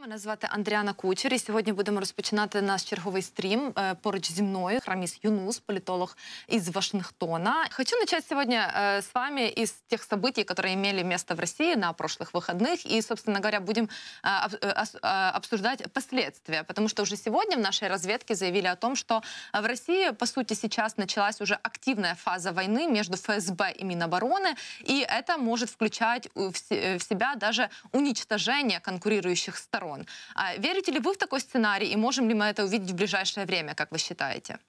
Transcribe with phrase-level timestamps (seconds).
[0.00, 4.79] Мене звати Андріана Кучер, і сьогодні будемо розпочинати наш черговий стрім е, поруч зі мною.
[4.83, 6.17] Храміс Юнус, политолог
[6.53, 7.65] из Вашингтона.
[7.71, 11.93] Хочу начать сегодня э, с вами из тех событий, которые имели место в России на
[11.93, 12.85] прошлых выходных.
[12.97, 13.87] И, собственно говоря, будем э,
[14.23, 15.07] об- э, ос- э,
[15.37, 16.63] обсуждать последствия.
[16.63, 19.21] Потому что уже сегодня в нашей разведке заявили о том, что
[19.53, 24.55] в России, по сути, сейчас началась уже активная фаза войны между ФСБ и Минобороны.
[24.89, 29.89] И это может включать у- в се- в себя даже уничтожение конкурирующих сторон.
[30.35, 33.45] А Верите ли вы в такой сценарий и можем ли мы это увидеть в ближайшее
[33.45, 34.59] время, как вы считаете?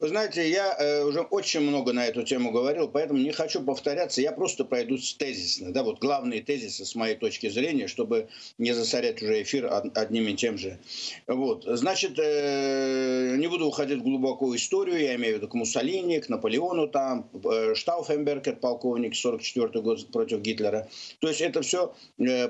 [0.00, 4.22] Вы знаете, я э, уже очень много на эту тему говорил, поэтому не хочу повторяться.
[4.22, 5.74] Я просто пройдусь тезисно.
[5.74, 10.26] Да, вот главные тезисы с моей точки зрения, чтобы не засорять уже эфир од- одним
[10.28, 10.78] и тем же.
[11.26, 14.98] Вот, значит, э, не буду уходить в глубокую историю.
[15.02, 20.40] Я имею в виду к Муссолини, к Наполеону, там э, Штауфенбергер, полковник, 44 год против
[20.40, 20.88] Гитлера.
[21.18, 21.94] То есть это все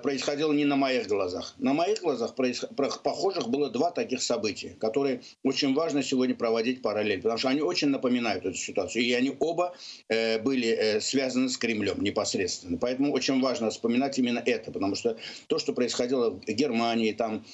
[0.05, 1.57] происходило не на моих глазах.
[1.59, 6.81] На моих глазах происход- про- похожих было два таких события, которые очень важно сегодня проводить
[6.81, 9.03] параллель, что они очень напоминают эту ситуацию.
[9.03, 9.75] И они оба
[10.09, 12.79] э, были э, связаны с Кремлем непосредственно.
[12.79, 15.17] Поэтому очень важно вспоминать именно это, потому что
[15.49, 17.45] то, что происходило в Германии, там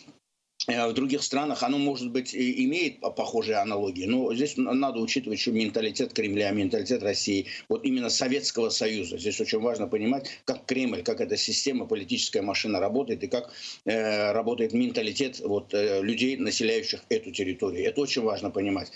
[0.68, 5.38] э, в других странах, оно, может быть, имеет по- похожие аналогии, но здесь надо учитывать
[5.38, 9.18] еще менталитет Кремля, менталитет России, вот именно Советского Союза.
[9.18, 13.52] Здесь очень важно понимать, как Кремль, как эта система, политическая машина работает, и как
[13.84, 17.86] э, работает менталитет вот, э, людей, населяющих эту территорию.
[17.86, 18.90] Это очень важно понимать,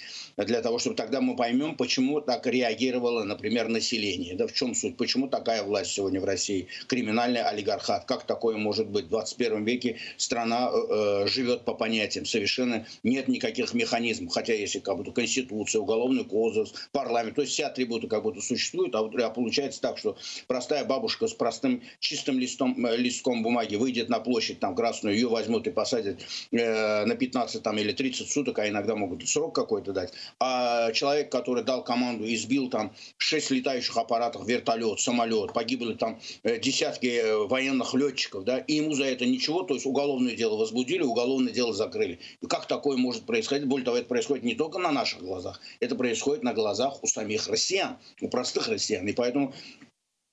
[0.45, 4.35] для того, чтобы тогда мы поймем, почему так реагировало, например, население.
[4.35, 4.97] Да, в чем суть?
[4.97, 6.69] Почему такая власть сегодня в России?
[6.87, 8.05] Криминальный олигархат.
[8.05, 9.07] Как такое может быть?
[9.07, 12.27] В 21 веке страна э, э, живет по понятиям.
[12.27, 14.33] Совершенно нет никаких механизмов.
[14.33, 17.37] Хотя есть и как будто конституция, уголовный кодекс, парламент.
[17.37, 18.95] То есть все атрибуты как будто существуют.
[18.95, 23.77] А, вот, а получается так, что простая бабушка с простым чистым листом, э, листком бумаги
[23.77, 28.31] выйдет на площадь там красную, ее возьмут и посадят э, на 15 там, или 30
[28.31, 30.13] суток, а иногда могут срок какой-то дать.
[30.39, 36.21] А человек, который дал команду и сбил там 6 летающих аппаратов, вертолет, самолет, погибли там
[36.43, 40.57] э, десятки э, военных летчиков, да, и ему за это ничего, то есть уголовное дело
[40.57, 42.19] возбудили, уголовное дело закрыли.
[42.41, 43.67] И как такое может происходить?
[43.67, 47.49] Более того, это происходит не только на наших глазах, это происходит на глазах у самих
[47.49, 49.07] россиян, у простых россиян.
[49.07, 49.55] И поэтому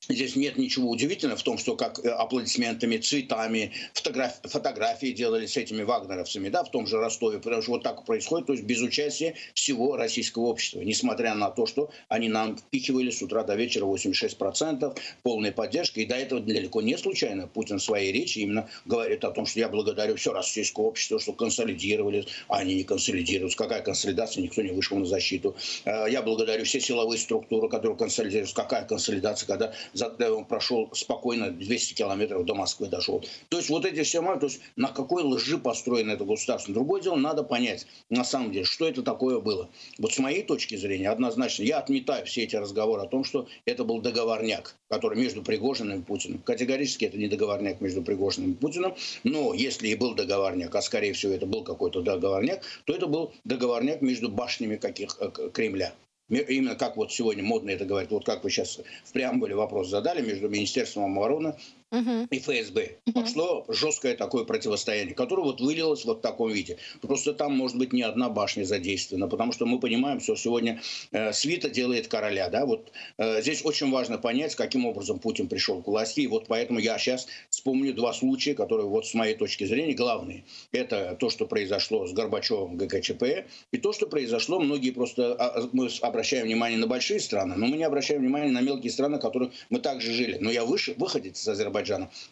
[0.09, 5.57] Здесь нет ничего удивительного в том, что как э, аплодисментами, цветами, фотограф- фотографии делали с
[5.57, 8.81] этими вагнеровцами, да, в том же Ростове, потому что вот так происходит, то есть без
[8.81, 13.85] участия всего российского общества, несмотря на то, что они нам впихивали с утра до вечера
[13.85, 19.25] 86% полной поддержки, и до этого далеко не случайно Путин в своей речи именно говорит
[19.25, 23.57] о том, что я благодарю все российское общество, что консолидировались, а они не консолидируются.
[23.57, 24.41] Какая консолидация?
[24.41, 25.55] Никто не вышел на защиту.
[25.85, 28.55] Э, Я благодарю все силовые структуры, которые консолидируются.
[28.55, 33.23] Какая консолидация, когда он прошел спокойно 200 километров до Москвы дошел.
[33.49, 36.73] То есть вот эти все моменты, то есть на какой лжи построено это государство.
[36.73, 39.69] Другое дело, надо понять, на самом деле, что это такое было.
[39.97, 43.83] Вот с моей точки зрения, однозначно, я отметаю все эти разговоры о том, что это
[43.83, 46.39] был договорняк, который между Пригожиным и Путиным.
[46.39, 51.13] Категорически это не договорняк между Пригожиным и Путиным, но если и был договорняк, а скорее
[51.13, 55.93] всего это был какой-то договорняк, то это был договорняк между башнями каких э, Кремля.
[56.29, 59.89] Ме- Именно как вот сегодня модно это говорить, вот как вы сейчас в преамбуле вопрос
[59.89, 61.55] задали между Министерством обороны
[61.89, 62.25] Мгм.
[62.25, 62.97] и ФСБ.
[63.13, 66.77] Пошло жесткое такое противостояние, которое вот вылилось вот в таком виде.
[67.01, 70.81] Просто там может быть не одна башня задействована, потому что мы понимаем, что сегодня
[71.11, 72.49] э, свита делает короля.
[72.49, 72.65] Да?
[72.65, 76.21] Вот, э, здесь очень важно понять, каким образом Путин пришел к власти.
[76.21, 80.43] И вот поэтому я сейчас вспомню два случая, которые вот с моей точки зрения главные.
[80.73, 85.69] Это то, что произошло с Горбачевым ГКЧП, и то, что произошло, многие просто, а, а,
[85.71, 89.21] мы обращаем внимание на большие страны, но мы не обращаем внимания на мелкие страны, в
[89.21, 90.37] которых мы также жили.
[90.41, 91.76] Но я выше, выходец из Азербайджана,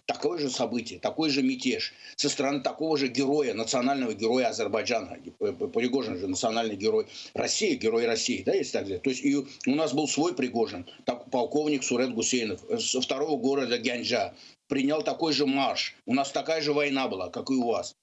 [0.06, 5.18] такое же событие, такой же мятеж со стороны такого же героя, национального героя Азербайджана.
[5.74, 9.02] Пригожин же национальный герой России, герой России, да, если так взять.
[9.04, 13.78] То есть и у нас был свой Пригожин, так, полковник Сурет Гусейнов со второго города
[13.78, 14.34] Гянджа,
[14.68, 15.96] принял такой же марш.
[16.06, 17.96] У нас такая же война была, как и у вас.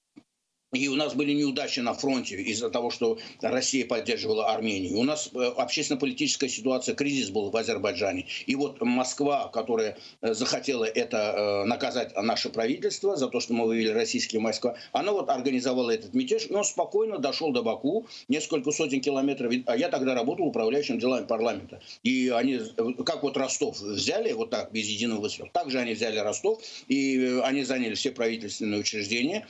[0.73, 4.97] И у нас были неудачи на фронте из-за того, что Россия поддерживала Армению.
[4.97, 8.25] У нас э, общественно-политическая ситуация, кризис был в Азербайджане.
[8.47, 13.67] И вот Москва, которая э, захотела это э, наказать наше правительство за то, что мы
[13.67, 18.71] вывели российские войска, она вот организовала этот мятеж, и он спокойно дошел до Баку, несколько
[18.71, 19.53] сотен километров.
[19.67, 21.81] А я тогда работал управляющим делами парламента.
[22.01, 22.59] И они,
[23.05, 27.39] как вот Ростов взяли, вот так, без единого выстрела, так же они взяли Ростов, и
[27.43, 29.47] они заняли все правительственные учреждения,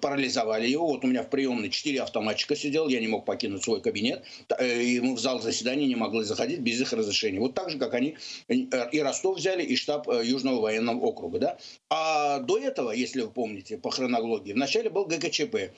[0.00, 0.86] парализовали организовали его.
[0.86, 4.24] Вот у меня в приемной четыре автоматчика сидел, я не мог покинуть свой кабинет,
[4.58, 7.40] э, и мы в зал заседания не могли заходить без их разрешения.
[7.40, 8.16] Вот так же, как они
[8.48, 11.38] и Ростов взяли, и штаб Южного военного округа.
[11.38, 11.58] Да?
[11.90, 15.72] А до этого, если вы помните, по хронологии, вначале был ГКЧП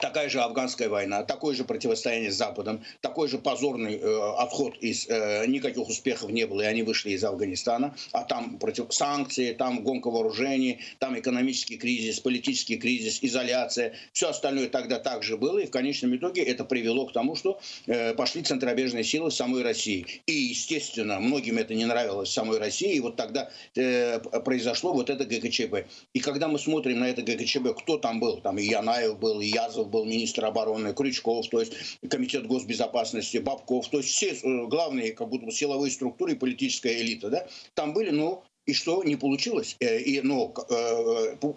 [0.00, 5.06] такая же афганская война, такое же противостояние с Западом, такой же позорный э, отход из
[5.08, 9.82] э, никаких успехов не было, и они вышли из Афганистана, а там против санкции, там
[9.82, 15.70] гонка вооружений, там экономический кризис, политический кризис, изоляция, все остальное тогда также было, и в
[15.70, 20.06] конечном итоге это привело к тому, что э, пошли центробежные силы самой России.
[20.26, 25.24] И, естественно, многим это не нравилось самой России, и вот тогда э, произошло вот это
[25.24, 25.86] ГКЧП.
[26.12, 29.46] И когда мы смотрим на это ГКЧП, кто там был, там и Янаев был, и
[29.46, 31.72] Язов Морозов был министр обороны, Крючков, то есть
[32.08, 37.30] комитет госбезопасности, Бабков, то есть все э, главные как будто силовые структуры и политическая элита,
[37.30, 39.76] да, там были, ну, и что, не получилось?
[39.80, 40.54] Э, и, ну,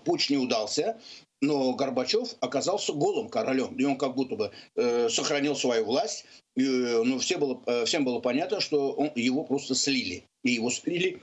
[0.03, 0.99] путь не удался,
[1.41, 4.51] но Горбачев оказался голым королем, и он как будто бы
[5.09, 6.25] сохранил свою власть.
[6.55, 10.23] И, ну, все было, всем было понятно, что он, его просто слили.
[10.43, 11.21] И его слили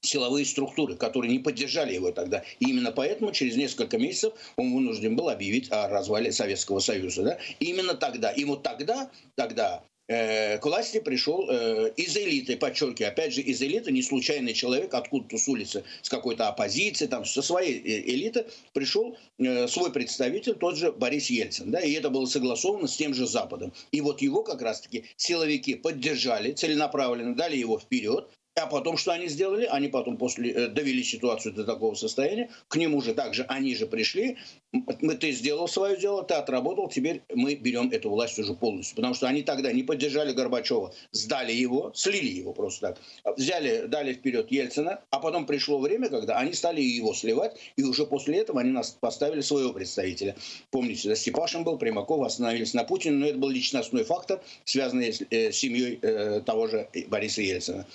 [0.00, 2.42] силовые структуры, которые не поддержали его тогда.
[2.60, 7.22] И именно поэтому через несколько месяцев он вынужден был объявить о развале Советского Союза.
[7.22, 7.38] Да?
[7.60, 13.12] И именно тогда, и вот тогда, тогда э, к власти пришел э, из элиты, подчеркиваю,
[13.12, 17.42] опять же, из элиты, не случайный человек, откуда-то с улицы, с какой-то оппозиции, там, со
[17.42, 22.26] своей э, элиты пришел э, свой представитель, тот же Борис Ельцин, да, и это было
[22.26, 23.72] согласовано с тем же Западом.
[23.90, 29.28] И вот его как раз-таки силовики поддержали целенаправленно, дали его вперед, а потом что они
[29.28, 29.64] сделали?
[29.64, 32.50] Они потом после э, довели ситуацию до такого состояния.
[32.68, 34.36] К нему же также они же пришли.
[34.72, 38.96] Мы, ты сделал свое дело, ты отработал, теперь мы берем эту власть уже полностью.
[38.96, 42.94] Потому что они тогда не поддержали Горбачева, сдали его, слили его просто
[43.24, 43.36] так.
[43.36, 48.06] Взяли, дали вперед Ельцина, а потом пришло время, когда они стали его сливать, и уже
[48.06, 50.36] после этого они нас поставили своего представителя.
[50.70, 55.22] Помните, да, Степашин был, Примаков, остановились на Путине, но это был личностной фактор, связанный с
[55.30, 57.86] э, семьей э, того же Бориса Ельцина.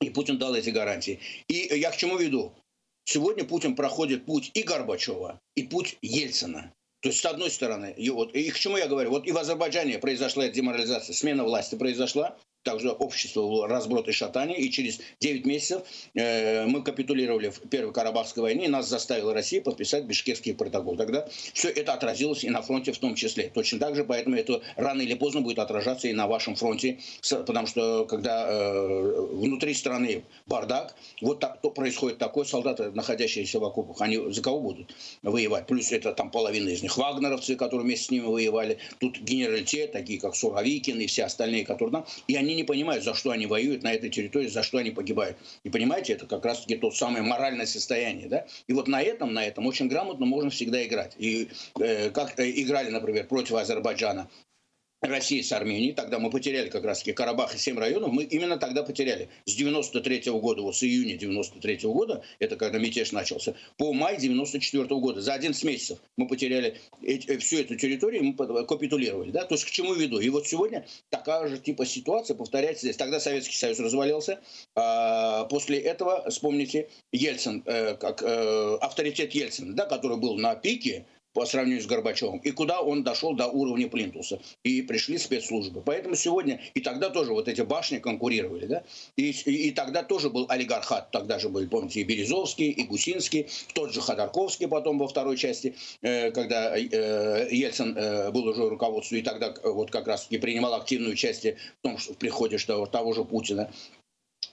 [0.00, 1.20] И Путин дал эти гарантии.
[1.48, 2.54] И я к чему веду?
[3.04, 6.72] Сегодня Путин проходит путь и Горбачева, и путь Ельцина.
[7.00, 9.10] То есть, с одной стороны, и, вот, и к чему я говорю?
[9.10, 14.58] Вот и в Азербайджане произошла эта деморализация, смена власти произошла, также общество разброд и шатание,
[14.58, 15.82] и через 9 месяцев
[16.14, 20.96] э, мы капитулировали в Первой Карабахской войне, и нас заставила Россия подписать Бишкекский протокол.
[20.96, 23.50] Тогда все это отразилось и на фронте в том числе.
[23.54, 26.98] Точно так же, поэтому это рано или поздно будет отражаться и на вашем фронте,
[27.46, 33.64] потому что когда э, внутри страны бардак, вот так, то происходит такое, солдаты, находящиеся в
[33.64, 35.66] окопах, они за кого будут воевать?
[35.66, 40.20] Плюс это там половина из них вагнеровцы, которые вместе с ними воевали, тут генералитет, такие
[40.20, 43.46] как Суровикин и все остальные, которые там, и они они не понимают, за что они
[43.46, 45.36] воюют на этой территории, за что они погибают.
[45.62, 48.28] И понимаете, это как раз-таки то самое моральное состояние.
[48.28, 48.46] Да?
[48.66, 51.14] И вот на этом, на этом очень грамотно можно всегда играть.
[51.18, 51.48] И
[51.78, 54.28] э, как э, играли, например, против Азербайджана
[55.02, 58.82] России с Арменией, тогда мы потеряли как раз-таки Карабах и 7 районов, мы именно тогда
[58.82, 59.30] потеряли.
[59.46, 63.94] С 93 -го года, вот с июня 93 -го года, это когда мятеж начался, по
[63.94, 68.34] май 94 -го года, за 11 месяцев мы потеряли эти, всю эту территорию, мы
[68.66, 69.30] капитулировали.
[69.30, 69.44] Да?
[69.44, 70.20] То есть к чему веду?
[70.20, 72.96] И вот сегодня такая же типа ситуация повторяется здесь.
[72.96, 74.40] Тогда Советский Союз развалился,
[74.74, 81.06] а после этого, вспомните, Ельцин, э, как э, авторитет Ельцина, да, который был на пике,
[81.32, 84.40] по сравнению с Горбачевым, и куда он дошел до уровня Плинтуса.
[84.64, 85.82] И пришли спецслужбы.
[85.82, 88.82] Поэтому сегодня, и тогда тоже вот эти башни конкурировали, да,
[89.16, 93.46] и, и, и тогда тоже был олигархат, тогда же был, помните, и Березовский, и Гусинский,
[93.74, 99.18] тот же Ходорковский потом во второй части, э, когда э, Ельцин э, был уже руководством,
[99.18, 103.12] и тогда вот как раз-таки принимал активную участие в том, что в приходе что, того
[103.12, 103.70] же Путина.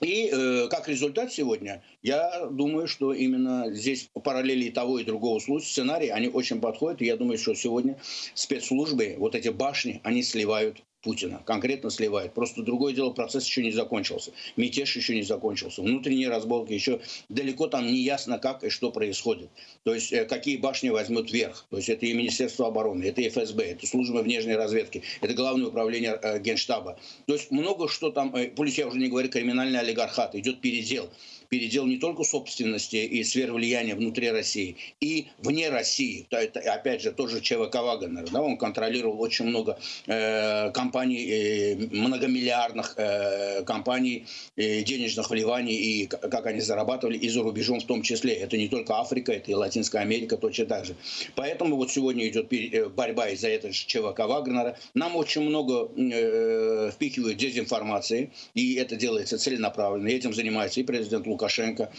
[0.02, 5.68] И э, как результат сегодня, я думаю, что именно здесь параллели того и другого случая,
[5.68, 7.02] сценарии, они очень подходят.
[7.02, 7.98] И я думаю, что сегодня
[8.34, 12.34] спецслужбы, вот эти башни, они сливают Путина, конкретно сливает.
[12.34, 14.32] Просто другое дело, процесс еще не закончился.
[14.56, 15.82] Мятеж еще не закончился.
[15.82, 17.00] Внутренние разборки еще
[17.30, 19.50] далеко там не ясно, как и что происходит.
[19.84, 21.66] То есть, э, какие башни возьмут вверх.
[21.70, 25.68] То есть, это и Министерство обороны, это и ФСБ, это служба внешней разведки, это Главное
[25.68, 27.00] управление э, Генштаба.
[27.28, 31.10] То есть, много что там, э, я уже не говорю, криминальный олигархат, идет передел
[31.50, 36.26] передел не только собственности и сфер влияния внутри России, и вне России.
[36.30, 38.30] Это, опять же, тоже ЧВК Вагнер.
[38.32, 44.26] Да, он контролировал очень много э, компаний, э, многомиллиардных э, компаний,
[44.56, 48.34] э, денежных вливаний, и как они зарабатывали, и за рубежом в том числе.
[48.34, 50.96] Это не только Африка, это и Латинская Америка точно так же.
[51.36, 54.78] Поэтому вот сегодня идет э, борьба из-за этого ЧВК Вагнера.
[54.94, 60.08] Нам очень много э, впихивают дезинформации, и это делается целенаправленно.
[60.08, 61.92] Этим занимается и президент Лукашенко, Лукашенко,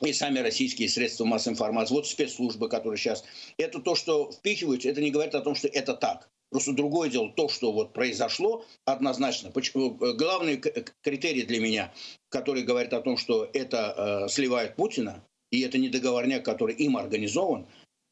[0.00, 3.24] и сами российские средства массовой информации, вот спецслужбы, которые сейчас,
[3.56, 6.28] это то, что впихиваются, это не говорит о том, что это так.
[6.50, 9.50] Просто другое дело, то, что вот произошло, однозначно.
[9.50, 10.56] Почему, э, главный
[11.02, 11.92] критерий для меня,
[12.30, 16.96] который говорит о том, что это э, сливает Путина, и это не договорняк, который им
[16.96, 17.66] организован,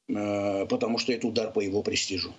[0.09, 2.35] э, потому что это удар по его престижу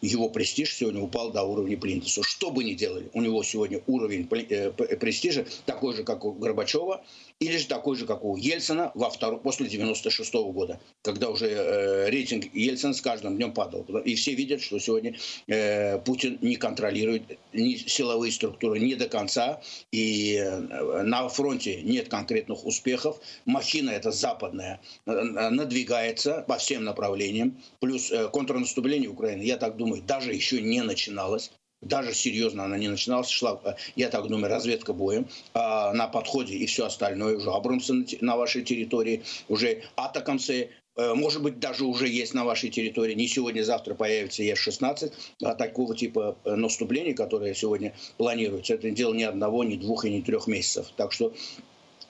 [0.00, 2.22] его престиж сегодня упал до уровня плинтуса.
[2.22, 7.02] Что бы ни делали, у него сегодня уровень э, престижа такой же, как у Горбачева,
[7.40, 11.46] или же такой же, как у Ельцина во втором, после 96 -го года, когда уже
[11.46, 13.82] э, рейтинг Ельцина с каждым днем падал.
[14.04, 19.60] И все видят, что сегодня э, Путин не контролирует ни силовые структуры не до конца,
[19.92, 23.20] и э, на фронте нет конкретных успехов.
[23.44, 29.87] Махина эта западная э, надвигается по всем направлениям, плюс э, контрнаступление Украины, я так думаю,
[29.96, 31.50] даже еще не начиналось.
[31.80, 36.54] Даже серьезно она не начиналась, шла, э, я так думаю, разведка боем а, на подходе
[36.54, 39.84] и все остальное, уже Абрамсы на, вашей территории, уже.
[39.94, 45.12] Атакамсы, э, может быть, даже уже есть на вашей территории, не сегодня-завтра появится Е-16,
[45.44, 50.10] а такого типа э, наступлений, которые сегодня планируются, это дело ни одного, ни двух и
[50.10, 50.88] ни трех месяцев.
[50.96, 51.32] Так что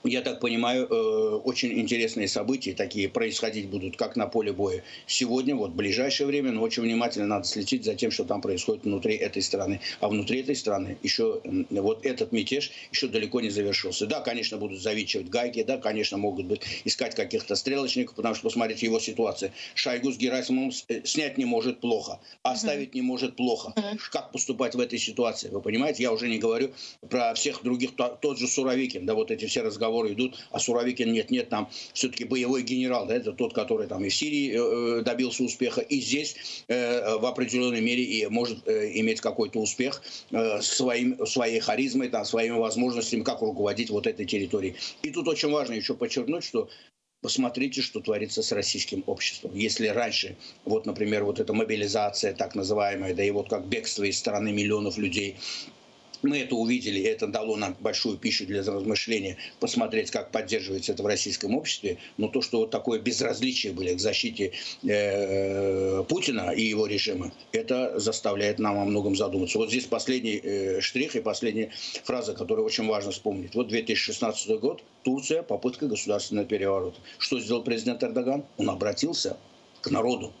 [0.03, 5.55] я так понимаю, э, очень интересные события такие происходить будут как на поле боя сегодня,
[5.55, 9.15] вот в ближайшее время, но очень внимательно надо следить за тем, что там происходит внутри
[9.15, 9.81] этой страны.
[9.99, 14.05] А внутри этой страны еще вот этот мятеж еще далеко не завершился.
[14.05, 18.85] Да, конечно, будут завичивать гайки, да, конечно, могут быть искать каких-то стрелочников, потому что, посмотрите,
[18.85, 19.51] его ситуация.
[19.75, 23.73] Шойгу с Герасимовым э, снять не может плохо, оставить не может плохо.
[24.11, 25.49] Как поступать в этой ситуации?
[25.49, 26.71] Вы понимаете, я уже не говорю
[27.09, 27.91] про всех других,
[28.21, 32.23] тот же Суровикин, да, вот эти все разговоры разговоры идут, а Суровикин нет-нет, там все-таки
[32.23, 36.35] боевой генерал, да, это тот, который там и в Сирии э, добился успеха, и здесь
[36.67, 40.01] э, в определенной мере и может э, иметь какой-то успех
[40.61, 44.75] своим, своей харизмой, там, своими возможностями, как руководить вот этой территорией.
[45.01, 46.69] И тут очень важно еще подчеркнуть, что
[47.21, 49.51] Посмотрите, что творится с российским обществом.
[49.53, 54.17] Если раньше, вот, например, вот эта мобилизация так называемая, да и вот как бегство из
[54.17, 55.35] страны миллионов людей,
[56.21, 61.05] мы это увидели, это дало нам большую пищу для размышления, посмотреть, как поддерживается это в
[61.05, 61.97] российском обществе.
[62.17, 64.51] Но то, что вот такое безразличие были к защите
[64.83, 69.57] э, Путина и его режима, это заставляет нам о многом задуматься.
[69.57, 71.71] Вот здесь последний э, штрих и последняя
[72.03, 73.55] фраза, которую очень важно вспомнить.
[73.55, 76.99] Вот 2016 год, Турция, попытка государственного переворота.
[77.17, 78.43] Что сделал президент Эрдоган?
[78.57, 79.37] Он обратился
[79.81, 80.33] к народу,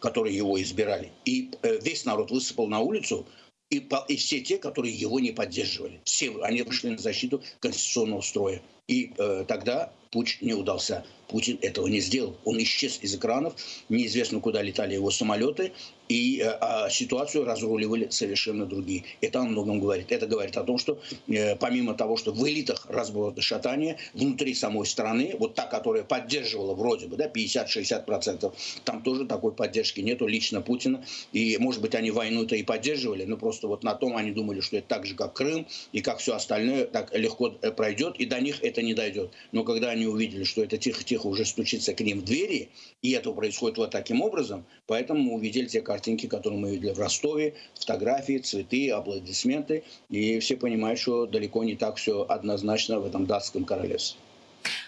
[0.00, 1.10] которые его избирали.
[1.24, 3.26] И э, весь народ высыпал на улицу,
[3.70, 6.00] и, и все те, которые его не поддерживали.
[6.04, 8.62] Все они вышли на защиту конституционного строя.
[8.86, 11.04] И э, тогда путь не удался.
[11.34, 12.36] Путин этого не сделал.
[12.44, 13.54] Он исчез из экранов,
[13.88, 15.72] неизвестно, куда летали его самолеты,
[16.08, 19.04] и э, а ситуацию разруливали совершенно другие.
[19.20, 20.12] Это о многом говорит.
[20.12, 24.86] Это говорит о том, что э, помимо того, что в элитах разброты шатания, внутри самой
[24.86, 28.52] страны, вот та, которая поддерживала вроде бы да, 50-60%,
[28.84, 31.04] там тоже такой поддержки нету лично Путина.
[31.32, 34.76] И, может быть, они войну-то и поддерживали, но просто вот на том они думали, что
[34.76, 38.40] это так же, как Крым, и как все остальное так легко э, пройдет, и до
[38.40, 39.32] них это не дойдет.
[39.52, 42.70] Но когда они увидели, что это тихо-тихо уже стучится к ним в двери,
[43.02, 46.98] и это происходит вот таким образом, поэтому мы увидели те картинки, которые мы видели в
[46.98, 53.26] Ростове, фотографии, цветы, аплодисменты, и все понимают, что далеко не так все однозначно в этом
[53.26, 54.18] датском королевстве.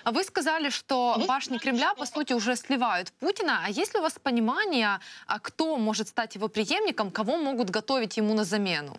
[0.05, 3.61] А вы сказали, что башни Кремля, по сути, уже сливают Путина.
[3.65, 8.17] А есть ли у вас понимание, а кто может стать его преемником, кого могут готовить
[8.17, 8.99] ему на замену?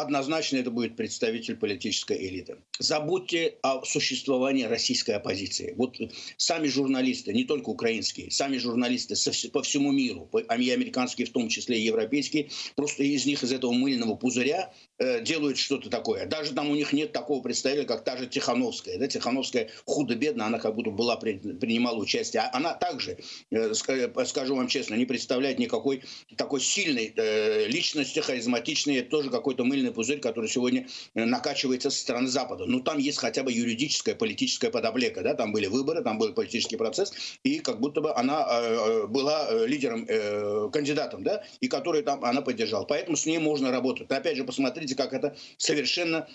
[0.00, 2.58] Однозначно это будет представитель политической элиты.
[2.78, 5.74] Забудьте о существовании российской оппозиции.
[5.76, 5.96] Вот
[6.36, 9.14] сами журналисты, не только украинские, сами журналисты
[9.50, 13.72] по всему миру, и американские в том числе, и европейские, просто из них, из этого
[13.72, 16.26] мыльного пузыря Э, делают что-то такое.
[16.26, 18.98] Даже там у них нет такого представителя, как та же Тихановская.
[18.98, 19.06] Да?
[19.06, 22.42] Тихановская худо-бедно, она как будто была, принимала участие.
[22.42, 23.16] А она также,
[23.50, 26.02] э, скажу вам честно, не представляет никакой
[26.36, 29.00] такой сильной э, личности, харизматичной.
[29.00, 32.66] Тоже какой-то мыльный пузырь, который сегодня накачивается со стороны Запада.
[32.66, 35.22] Но там есть хотя бы юридическая, политическая подоплека.
[35.22, 35.34] Да?
[35.34, 37.12] Там были выборы, там был политический процесс.
[37.42, 40.06] И как будто бы она была лидером,
[40.70, 41.44] кандидатом, да?
[41.60, 42.84] и который там она поддержала.
[42.84, 44.10] Поэтому с ней можно работать.
[44.10, 46.28] Опять же, посмотрите, как это совершенно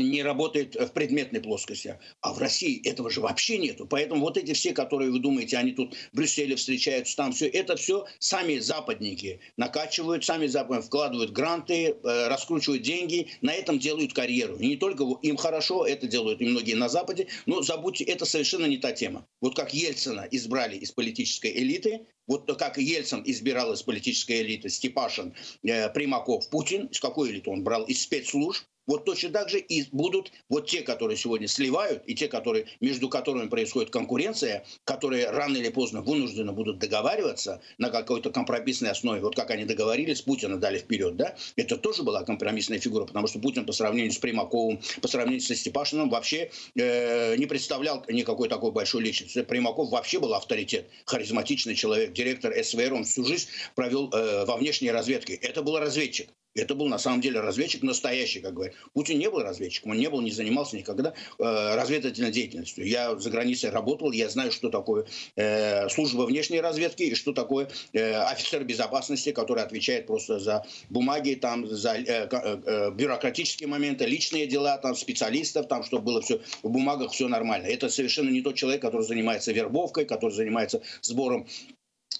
[0.00, 1.98] не работает в предметной плоскости.
[2.20, 3.86] А в России этого же вообще нету.
[3.86, 7.76] Поэтому вот эти все, которые вы думаете, они тут в Брюсселе встречаются, там все, это
[7.76, 14.56] все сами западники накачивают, сами западники вкладывают гранты, э, раскручивают деньги, на этом делают карьеру.
[14.56, 18.66] И не только им хорошо, это делают и многие на Западе, но забудьте, это совершенно
[18.66, 19.26] не та тема.
[19.40, 25.34] Вот как Ельцина избрали из политической элиты, вот как Ельцин избирал из политической элиты Степашин,
[25.64, 27.84] э, Примаков, Путин, из какой элиты он брал?
[27.84, 32.28] Из спецслужб, вот точно так же и будут вот те, которые сегодня сливают, и те,
[32.28, 38.90] которые, между которыми происходит конкуренция, которые рано или поздно вынуждены будут договариваться на какой-то компромиссной
[38.90, 39.20] основе.
[39.20, 41.36] Вот как они договорились, Путина дали вперед, да?
[41.56, 45.54] Это тоже была компромиссная фигура, потому что Путин по сравнению с Примаковым, по сравнению со
[45.54, 49.42] Степашиным вообще э, не представлял никакой такой большой личности.
[49.42, 54.90] Примаков вообще был авторитет, харизматичный человек, директор СВР, он всю жизнь провел э, во внешней
[54.90, 55.34] разведке.
[55.34, 56.28] Это был разведчик.
[56.54, 58.74] Это был на самом деле разведчик настоящий, как говорят.
[58.92, 62.86] Путин не был разведчиком, он не был, не занимался никогда э, разведывательной деятельностью.
[62.86, 65.06] Я за границей работал, я знаю, что такое
[65.36, 71.34] э, служба внешней разведки и что такое э, офицер безопасности, который отвечает просто за бумаги,
[71.34, 76.40] там, за э, э, э, бюрократические моменты, личные дела, там, специалистов, там, чтобы было все
[76.62, 77.66] в бумагах все нормально.
[77.66, 81.46] Это совершенно не тот человек, который занимается вербовкой, который занимается сбором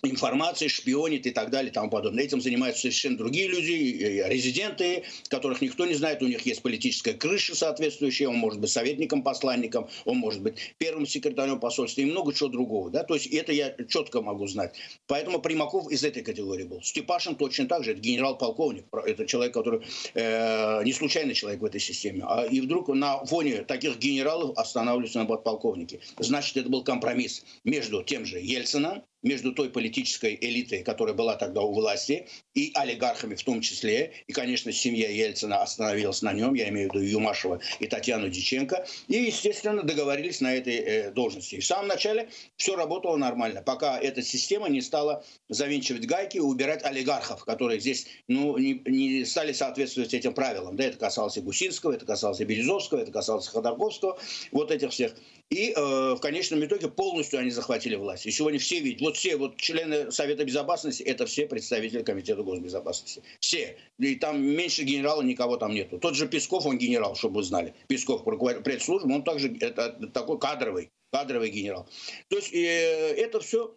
[0.02, 2.24] информации, шпионит и так далее и тому подобное.
[2.24, 7.54] Этим занимаются совершенно другие люди, резиденты, которых никто не знает, у них есть политическая крыша
[7.54, 12.48] соответствующая, он может быть советником, посланником, он может быть первым секретарем посольства и много чего
[12.48, 12.90] другого.
[12.90, 13.04] Да?
[13.04, 14.74] То есть это я четко могу знать.
[15.06, 16.82] Поэтому Примаков из этой категории был.
[16.82, 19.82] Степашин точно так же, это генерал-полковник, это человек, который
[20.14, 22.24] э, не случайный человек в этой системе.
[22.26, 26.00] А, и вдруг на фоне таких генералов останавливаются на подполковнике.
[26.18, 31.62] Значит, это был компромисс между тем же Ельцином, между той политической элитой, которая была тогда
[31.62, 34.12] у власти, и олигархами в том числе.
[34.26, 38.86] И, конечно, семья Ельцина остановилась на нем, я имею в виду Юмашева и Татьяну Диченко.
[39.08, 41.56] И, естественно, договорились на этой э, должности.
[41.56, 46.40] И в самом начале все работало нормально, пока эта система не стала завинчивать гайки и
[46.40, 50.76] убирать олигархов, которые здесь ну, не, не стали соответствовать этим правилам.
[50.76, 54.18] Да, это касалось и Гусинского, это касалось и Березовского, это касалось Ходорковского,
[54.50, 55.14] вот этих всех.
[55.52, 58.24] И э, в конечном итоге полностью они захватили власть.
[58.24, 63.22] И сегодня все видят, вот все вот члены Совета Безопасности, это все представители Комитета госбезопасности.
[63.38, 63.76] Все.
[63.98, 65.98] И там меньше генерала никого там нету.
[65.98, 67.74] Тот же Песков, он генерал, чтобы вы знали.
[67.86, 71.86] Песков, пресс-служба, он также это, такой кадровый, кадровый генерал.
[72.28, 73.76] То есть э, это все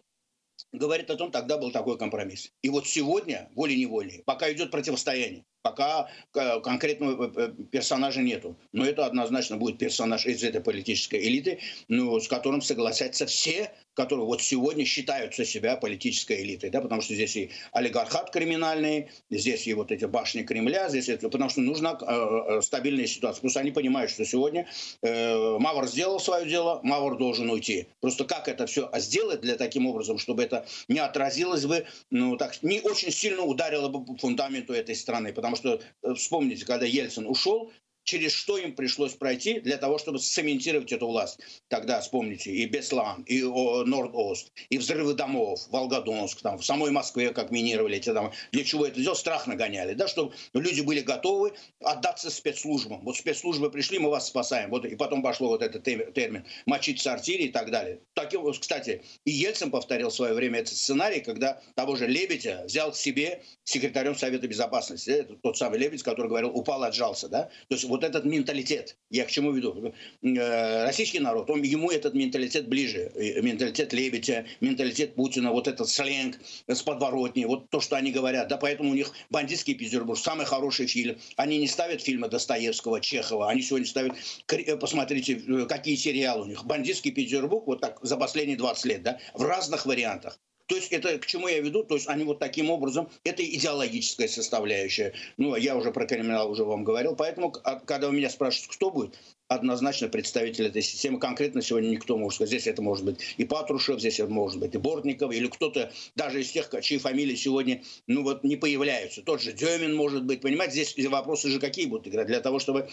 [0.72, 2.52] говорит о том, тогда был такой компромисс.
[2.62, 8.56] И вот сегодня, волей-неволей, пока идет противостояние, пока э, конкретного э, персонажа нету.
[8.72, 11.58] Но это однозначно будет персонаж из этой политической элиты,
[11.88, 17.14] ну, с которым согласятся все которые вот сегодня считаются себя политической элитой, да, потому что
[17.14, 21.98] здесь и олигархат криминальный, здесь и вот эти башни Кремля, здесь это, потому что нужна
[22.00, 23.48] э, э стабильная ситуация.
[23.48, 24.68] Что они понимают, что сегодня
[25.02, 27.86] э, Мавр сделал свое дело, Мавр должен уйти.
[28.00, 32.62] Просто как это все сделать для таким образом, чтобы это не отразилось бы, ну так,
[32.62, 37.26] не очень сильно ударило бы по фундаменту этой страны, потому что э, вспомните, когда Ельцин
[37.26, 37.72] ушел,
[38.06, 41.40] через что им пришлось пройти для того, чтобы цементировать эту власть.
[41.68, 47.50] Тогда, вспомните, и Беслан, и Норд-Ост, и взрывы домов, Волгодонск, там, в самой Москве, как
[47.50, 48.32] минировали эти дома.
[48.52, 49.16] Для чего это сделал?
[49.16, 53.00] Страх нагоняли, да, чтобы люди были готовы отдаться спецслужбам.
[53.02, 54.70] Вот спецслужбы пришли, мы вас спасаем.
[54.70, 58.00] Вот, и потом пошло вот этот термин «мочить сортири» и так далее.
[58.14, 62.92] Таким, кстати, и Ельцин повторил в свое время этот сценарий, когда того же Лебедя взял
[62.92, 65.10] к себе секретарем Совета Безопасности.
[65.10, 67.28] Это тот самый Лебедь, который говорил «упал, отжался».
[67.28, 67.50] Да?
[67.68, 69.94] То есть вот этот менталитет, я к чему веду?
[70.22, 73.10] Э, российский народ, он, ему этот менталитет ближе.
[73.40, 78.48] Менталитет Лебедя, менталитет Путина, вот этот сленг с подворотни, вот то, что они говорят.
[78.48, 81.16] Да, поэтому у них «Бандитский Петербург» самый хороший фильм.
[81.36, 84.12] Они не ставят фильмы Достоевского, Чехова, они сегодня ставят,
[84.48, 86.64] э, посмотрите, э, какие сериалы у них.
[86.64, 90.38] «Бандитский Петербург» вот так за последние 20 лет, да, в разных вариантах.
[90.66, 91.84] То есть это к чему я веду?
[91.84, 95.12] То есть они вот таким образом, это идеологическая составляющая.
[95.36, 97.14] Ну, я уже про криминал уже вам говорил.
[97.16, 101.20] Поэтому, а, когда у меня спрашивают, кто будет, однозначно представитель этой системы.
[101.20, 102.50] Конкретно сегодня никто может сказать.
[102.50, 106.40] Здесь это может быть и Патрушев, здесь это может быть и Бортников, или кто-то даже
[106.40, 109.22] из тех, чьи фамилии сегодня ну вот не появляются.
[109.22, 110.40] Тот же Демин может быть.
[110.40, 112.26] Понимаете, здесь вопросы же какие будут играть?
[112.26, 112.88] Для того, чтобы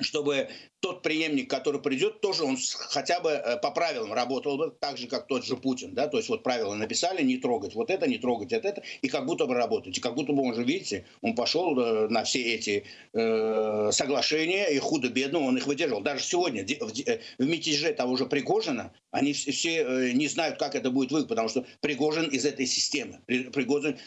[0.00, 0.48] чтобы
[0.86, 5.08] тот преемник, который придет, тоже он хотя бы э, по правилам работал бы так же,
[5.08, 5.94] как тот же Путин.
[5.94, 6.06] Да?
[6.06, 9.26] То есть вот правила написали, не трогать вот это, не трогать вот это, и как
[9.26, 9.98] будто бы работать.
[9.98, 14.66] И как будто бы он же, видите, он пошел э, на все эти э, соглашения,
[14.66, 16.02] и худо-бедно он их выдержал.
[16.02, 20.90] Даже сегодня в, э, в мятеже того же Пригожина они все не знают, как это
[20.90, 23.18] будет выглядеть, потому что Пригожин из этой системы.
[23.26, 23.98] Пригожин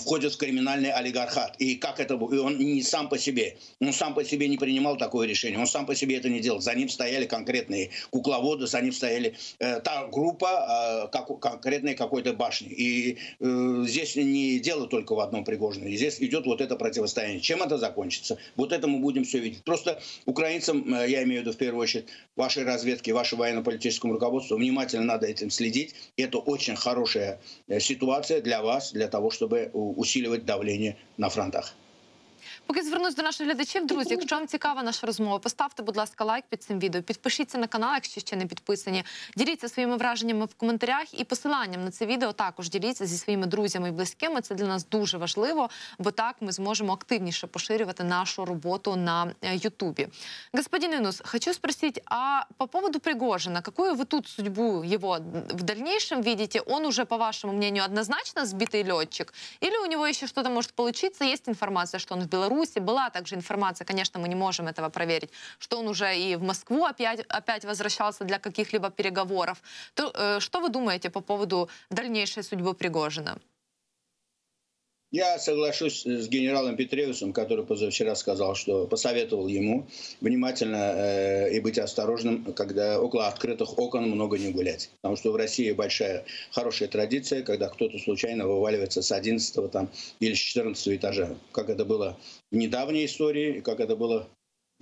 [0.00, 1.56] входит в криминальный олигархат.
[1.58, 2.40] И как это будет?
[2.40, 3.58] Он не сам по себе.
[3.80, 5.58] Он сам по себе не принимал такое решение.
[5.58, 6.60] Он сам по себе это не делал.
[6.60, 12.32] За ним стояли конкретные кукловоды, за ним стояли э, та группа э, как, конкретной какой-то
[12.32, 12.68] башни.
[12.68, 15.96] И э, здесь не дело только в одном Пригожине.
[15.96, 17.40] Здесь идет вот это противостояние.
[17.40, 18.38] Чем это закончится?
[18.56, 19.64] Вот это мы будем все видеть.
[19.64, 22.06] Просто украинцам, э, я имею в виду в первую очередь,
[22.36, 25.94] вашей разведки, вашей военно-политическому руководству, внимательно надо этим следить.
[26.16, 31.74] Это очень хорошая э, ситуация для вас, для того, чтобы усиливать давление на фронтах.
[32.66, 36.44] Поки звернусь до наших глядачів, друзі, якщо вам цікава наша розмова, поставте, будь ласка, лайк
[36.48, 39.04] під цим відео, підпишіться на канал, якщо ще не підписані.
[39.36, 43.88] Діліться своїми враженнями в коментарях і посиланням на це відео також діліться зі своїми друзями
[43.88, 44.40] і близькими.
[44.40, 49.56] Це для нас дуже важливо, бо так ми зможемо активніше поширювати нашу роботу на е,
[49.56, 50.08] Ютубі.
[50.52, 55.18] Господин Инус, хочу спросить, а по поводу Пригожина, какую вы тут судьбу его
[55.54, 56.60] в дальнейшем видите?
[56.66, 59.34] Он уже, по вашему мнению, однозначно сбитый летчик?
[59.60, 61.24] Или у него еще что-то может получиться?
[61.24, 62.51] Есть информация, что он в Беларуси.
[62.80, 66.84] Была также информация, конечно, мы не можем этого проверить, что он уже и в Москву
[66.84, 69.62] опять, опять возвращался для каких-либо переговоров.
[69.94, 73.38] То, э, что вы думаете по поводу дальнейшей судьбы Пригожина?
[75.12, 79.86] Я соглашусь с генералом Петреусом, который позавчера сказал, что посоветовал ему
[80.22, 84.90] внимательно э, и быть осторожным, когда около открытых окон много не гулять.
[85.02, 90.32] Потому что в России большая, хорошая традиция, когда кто-то случайно вываливается с 11 там, или
[90.32, 91.36] с 14 этажа.
[91.52, 92.18] Как это было
[92.50, 94.30] в недавней истории, как это было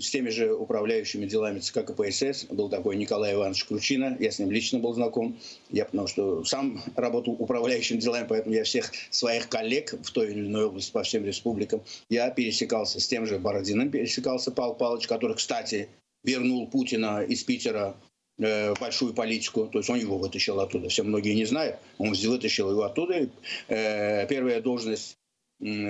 [0.00, 2.46] с теми же управляющими делами ЦК КПСС.
[2.50, 5.38] Был такой Николай Иванович Кручина, я с ним лично был знаком.
[5.70, 10.40] Я потому что сам работал управляющим делами, поэтому я всех своих коллег в той или
[10.40, 15.36] иной области по всем республикам, я пересекался с тем же Бородиным, пересекался Павел Павлович, который,
[15.36, 15.88] кстати,
[16.24, 17.96] вернул Путина из Питера
[18.38, 20.88] э, большую политику, то есть он его вытащил оттуда.
[20.88, 23.28] Все многие не знают, он вытащил его оттуда.
[23.68, 25.16] Э, первая должность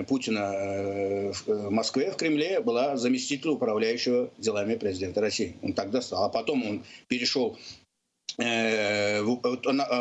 [0.09, 5.57] Путина э, в Москве, в Кремле, была заместитель управляющего делами президента России.
[5.63, 6.25] Он тогда стал.
[6.25, 7.57] А потом он перешел
[8.39, 9.23] э,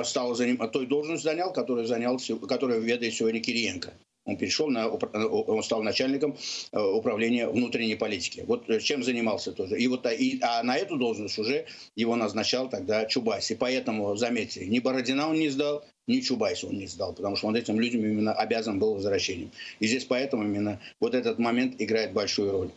[0.03, 3.93] стал заним, той должность занял, которую занял, которую ведает сегодня Кириенко.
[4.25, 6.37] Он перешел на, он стал начальником
[6.71, 8.43] э, управления внутренней политики.
[8.45, 9.79] Вот чем занимался тоже.
[9.79, 13.49] И вот, и, а на эту должность уже его назначал тогда Чубайс.
[13.51, 17.47] И поэтому, заметьте, ни Бородина он не сдал, ни Чубайса он не сдал, потому что
[17.47, 19.51] он этим людям именно обязан был возвращением.
[19.79, 22.69] И здесь поэтому именно вот этот момент играет большую роль.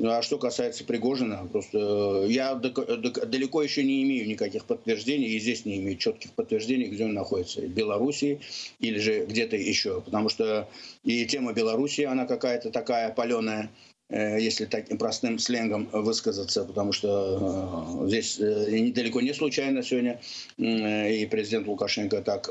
[0.00, 5.38] Ну, а что касается Пригожина, просто э, я далеко еще не имею никаких подтверждений, и
[5.38, 8.40] здесь не имею четких подтверждений, где он находится, в Белоруссии
[8.78, 10.00] или же где-то еще.
[10.00, 10.66] Потому что
[11.04, 18.00] и тема Белоруссии, она какая-то такая паленая, Э, если таким простым сленгом высказаться, потому что
[18.02, 20.20] э, здесь э, далеко не случайно сегодня
[20.58, 22.48] и президент Лукашенко так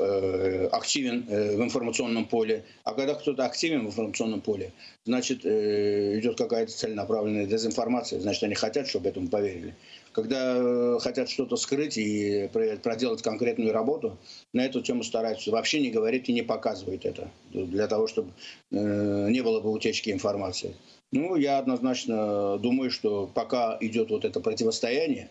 [0.72, 2.64] активен в информационном поле.
[2.84, 4.72] А когда кто-то активен в информационном поле,
[5.04, 9.74] значит, идет какая-то целенаправленная дезинформация, значит, они хотят, чтобы этому поверили.
[10.12, 12.48] Когда хотят что-то скрыть и
[12.82, 14.18] проделать конкретную работу,
[14.52, 18.32] на эту тему стараются вообще не говорить и не показывать это, для того, чтобы
[18.70, 20.74] не было бы утечки информации.
[21.12, 25.28] Ну, я однозначно думаю, что пока идет вот это противостояние,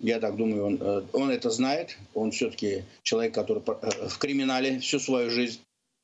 [0.00, 1.98] я так думаю, он, э, он это знает.
[2.14, 5.60] Он все-таки человек, который э, в криминале всю свою жизнь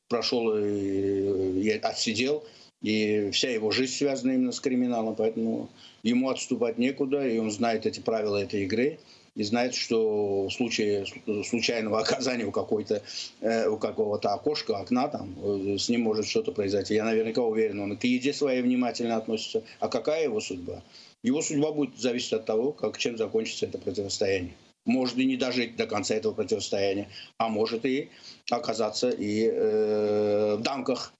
[0.08, 2.44] прошел и отсидел.
[2.82, 5.14] И вся его жизнь связана именно с криминалом.
[5.14, 5.68] Поэтому
[6.02, 8.98] ему отступать некуда, и он знает эти правила этой игры
[9.36, 11.06] и знает, что в случае
[11.44, 13.02] случайного оказания у, какой-то,
[13.40, 16.94] э, у какого-то окошка, окна, там, э, с ним может что-то произойти.
[16.94, 19.62] Я наверняка уверен, он к еде своей внимательно относится.
[19.78, 20.82] А какая его судьба?
[21.22, 24.54] Его судьба будет зависеть от того, как, чем закончится это противостояние.
[24.86, 27.08] Может и не дожить до конца этого противостояния,
[27.38, 28.08] а может и
[28.50, 31.12] оказаться и э, в дамках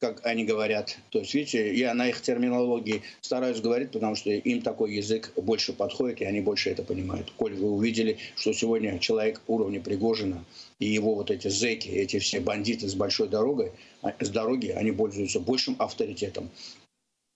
[0.00, 0.98] как они говорят.
[1.10, 5.72] То есть, видите, я на их терминологии стараюсь говорить, потому что им такой язык больше
[5.72, 7.32] подходит, и они больше это понимают.
[7.36, 10.44] Коль вы увидели, что сегодня человек уровня Пригожина
[10.78, 14.92] и его вот эти зеки, эти все бандиты с большой дорогой, а, с дороги, они
[14.92, 16.50] пользуются большим авторитетом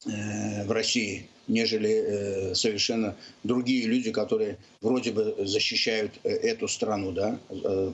[0.06, 7.12] э, в России, нежели э, совершенно другие люди, которые вроде бы защищают э, эту страну,
[7.12, 7.38] да.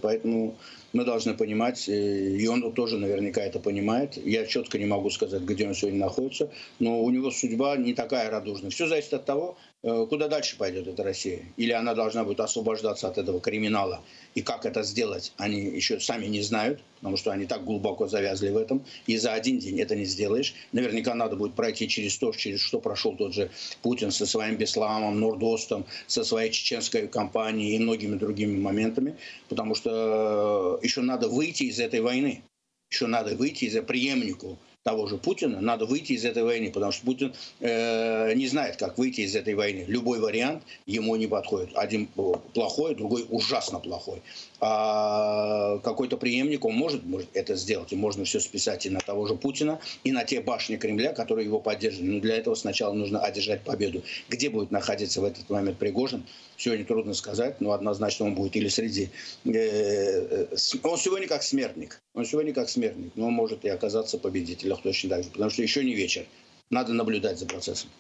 [0.03, 0.57] Поэтому
[0.95, 4.17] мы должны понимать, э, и он тоже наверняка это понимает.
[4.17, 8.31] Я четко не могу сказать, где он сегодня находится, но у него судьба не такая
[8.31, 8.71] радужная.
[8.71, 11.43] Все зависит от того, э, куда дальше пойдет эта Россия.
[11.57, 14.03] Или она должна будет освобождаться от этого криминала.
[14.37, 18.51] И как это сделать, они еще сами не знают, потому что они так глубоко завязли
[18.51, 18.85] в этом.
[19.09, 20.55] И за один день это не сделаешь.
[20.71, 23.44] Наверняка надо будет пройти через то, через что прошел тот же
[23.83, 29.17] Путин со своим Бесламом, Нордостом, со своей чеченской кампанией и многими другими моментами.
[29.49, 32.43] Потому что еще надо выйти из этой войны.
[32.91, 37.07] Еще надо выйти из преемнику того же Путина, надо выйти из этой войны, потому что
[37.07, 39.87] Путин э, не знает, как выйти из этой войны.
[39.89, 41.71] Любой вариант ему не подходит.
[41.75, 44.21] Один плохой, другой ужасно плохой.
[44.61, 47.95] А какой-то преемник, он может, может это сделать.
[47.95, 51.47] И можно все списать и на того же Путина, и на те башни Кремля, которые
[51.47, 52.15] его поддерживают.
[52.17, 54.03] Но для этого сначала нужно одержать победу.
[54.29, 56.25] Где будет находиться в этот момент Пригожин,
[56.57, 59.11] сегодня трудно сказать, но однозначно он будет или среди...
[59.45, 60.47] Э, э,
[60.83, 62.01] он сегодня как смертник.
[62.15, 65.63] Он сегодня как смертник, но он может и оказаться победителем точно так же, потому что
[65.63, 66.27] еще не вечер.
[66.71, 67.91] надо наблюдать за процессом.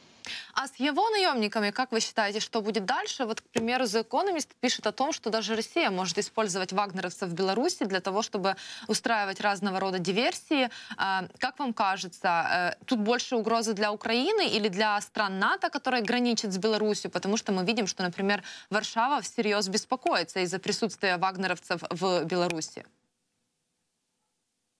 [0.54, 3.24] А с его наемниками, как вы считаете, что будет дальше?
[3.24, 7.34] Вот, к примеру, The Economist пишет о том, что даже Россия может использовать вагнеровцев в
[7.34, 8.56] Беларуси для того, чтобы
[8.88, 10.70] устраивать разного рода диверсии.
[10.96, 16.02] А, как вам кажется, э, тут больше угрозы для Украины или для стран НАТО, которые
[16.02, 17.10] граничат с Беларусью?
[17.10, 22.84] Потому что мы видим, что, например, Варшава всерьез беспокоится из-за присутствия вагнеровцев в Беларуси.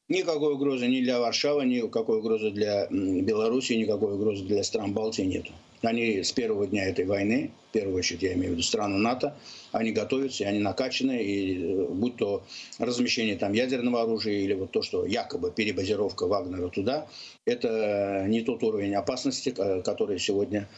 [0.09, 5.47] Никакой угрозы ни для Варшавы, никакой угрозы для Беларуси, никакой угрозы для стран Балтии нет.
[5.81, 9.37] Они с первого дня этой войны, в первую очередь я имею в виду страны НАТО,
[9.73, 12.43] они готовятся, они накачаны, и э, будь то
[12.79, 17.07] размещение там ядерного оружия или вот то, что якобы перебазировка Вагнера туда,
[17.47, 20.69] это не тот уровень опасности, который сегодня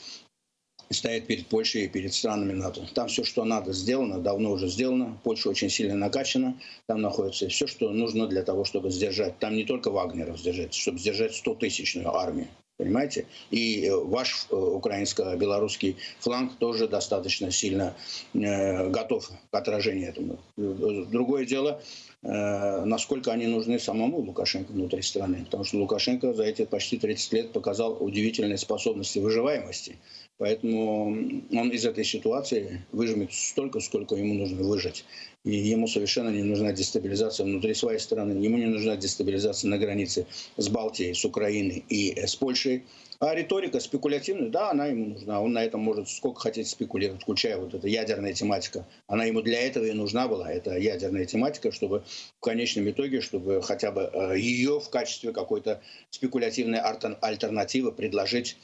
[0.91, 2.83] стоит перед Польшей и перед странами НАТО.
[2.95, 5.19] Там все, что надо, сделано, давно уже сделано.
[5.25, 6.59] Польша очень сильно накачана.
[6.87, 9.39] Там находится все, что нужно для того, чтобы сдержать.
[9.39, 12.49] Там не только Вагнеров сдержать, чтобы сдержать 100-тысячную армию.
[12.77, 13.27] Понимаете?
[13.51, 17.95] И э, ваш э, украинско-белорусский фланг тоже достаточно сильно
[18.35, 20.39] э, готов к отражению этому.
[20.57, 21.81] Другое дело,
[22.23, 25.45] насколько они нужны самому Лукашенко внутри страны.
[25.45, 29.97] Потому что Лукашенко за эти почти 30 лет показал удивительные способности выживаемости.
[30.39, 31.07] Поэтому
[31.53, 35.07] он из этой ситуации выжмет столько, сколько ему нужно выжить.
[35.45, 40.27] И ему совершенно не нужна дестабилизация внутри своей страны, ему не нужна дестабилизация на границе
[40.59, 42.85] с Балтией, с Украиной и с Польшей.
[43.19, 45.41] А риторика спекулятивная, да, она ему нужна.
[45.41, 48.87] Он на этом может сколько хотите спекулировать, включая вот эта ядерная тематика.
[49.07, 52.05] Она ему для этого и нужна была, эта ядерная тематика, чтобы
[52.37, 58.57] в конечном итоге, чтобы хотя бы э, ее в качестве какой-то спекулятивной альтернативы предложить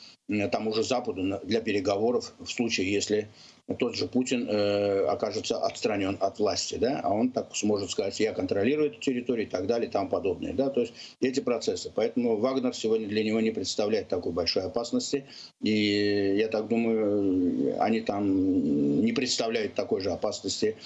[0.50, 3.28] тому же Западу для переговоров в случае, если
[3.76, 8.32] тот же Путин э, окажется отстранен от власти, да, а он так сможет сказать, я
[8.32, 11.90] контролирую эту территорию и так далее и тому подобное, да, то есть эти процессы.
[11.94, 15.24] Поэтому Вагнер сегодня для него не представляет такой большой опасности,
[15.62, 20.76] и я так думаю, они там не представляют такой же опасности,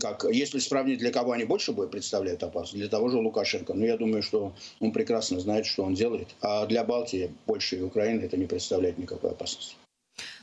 [0.00, 3.74] как, если сравнить, для кого они больше будет представляют опасность, для того же Лукашенко.
[3.74, 7.82] Но я думаю, что он прекрасно знает, что он делает, а для Балтии, Польши и
[7.82, 9.76] Украины это не представляет никакой опасности.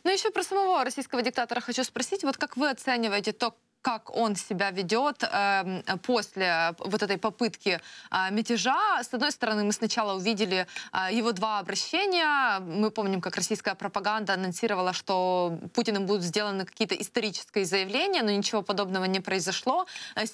[0.04, 2.24] Ну, еще про самого российского диктатора хочу спросить.
[2.24, 3.56] Вот как вы оцениваете то,
[3.88, 7.80] как он себя ведет э, после вот этой попытки
[8.12, 9.02] э, мятежа.
[9.02, 12.60] С одной стороны, мы сначала увидели э, его два обращения.
[12.60, 18.62] Мы помним, как российская пропаганда анонсировала, что Путиным будут сделаны какие-то исторические заявления, но ничего
[18.62, 19.86] подобного не произошло.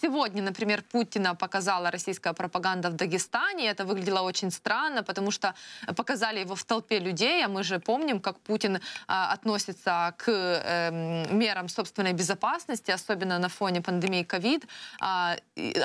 [0.01, 3.69] Сегодня, например, Путина показала российская пропаганда в Дагестане.
[3.69, 5.53] Это выглядело очень странно, потому что
[5.95, 11.27] показали его в толпе людей, а мы же помним, как Путин э, относится к э,
[11.31, 14.63] мерам собственной безопасности, особенно на фоне пандемии ковид,
[15.01, 15.35] а,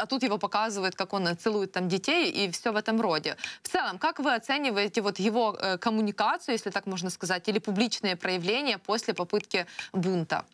[0.02, 3.36] а тут его показывают, как он целует там детей и все в этом роде.
[3.62, 8.16] В целом, как вы оцениваете вот его э, коммуникацию, если так можно сказать, или публичные
[8.16, 10.44] проявления после попытки бунта?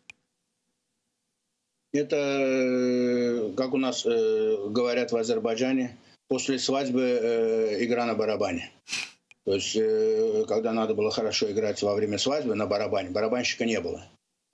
[1.93, 8.71] Это, э, как у нас э, говорят в Азербайджане, после свадьбы э, игра на барабане.
[9.45, 13.79] То есть, э, когда надо было хорошо играть во время свадьбы на барабане, барабанщика не
[13.79, 14.03] было.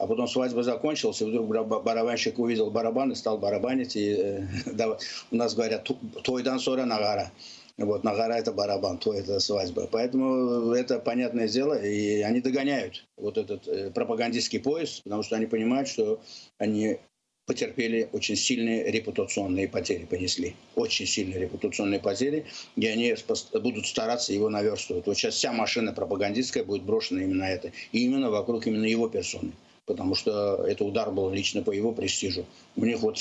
[0.01, 1.45] А потом свадьба закончилась, и вдруг
[1.83, 3.95] барабанщик увидел барабан и стал барабанить.
[3.95, 4.97] И э, да,
[5.29, 5.87] у нас говорят
[6.23, 7.31] «тойдан сора нагара».
[7.77, 9.87] Вот, нагара– это барабан, то это свадьба.
[9.91, 15.45] Поэтому это понятное дело, и они догоняют вот этот э, пропагандистский поезд, потому что они
[15.45, 16.19] понимают, что
[16.57, 16.97] они
[17.45, 20.55] потерпели очень сильные репутационные потери, понесли.
[20.75, 23.15] Очень сильные репутационные потери, и они
[23.53, 25.05] будут стараться его наверстывать.
[25.05, 27.71] Вот сейчас вся машина пропагандистская будет брошена именно это.
[27.91, 29.51] И именно вокруг именно его персоны
[29.91, 32.45] потому что это удар был лично по его престижу.
[32.77, 33.17] У них вот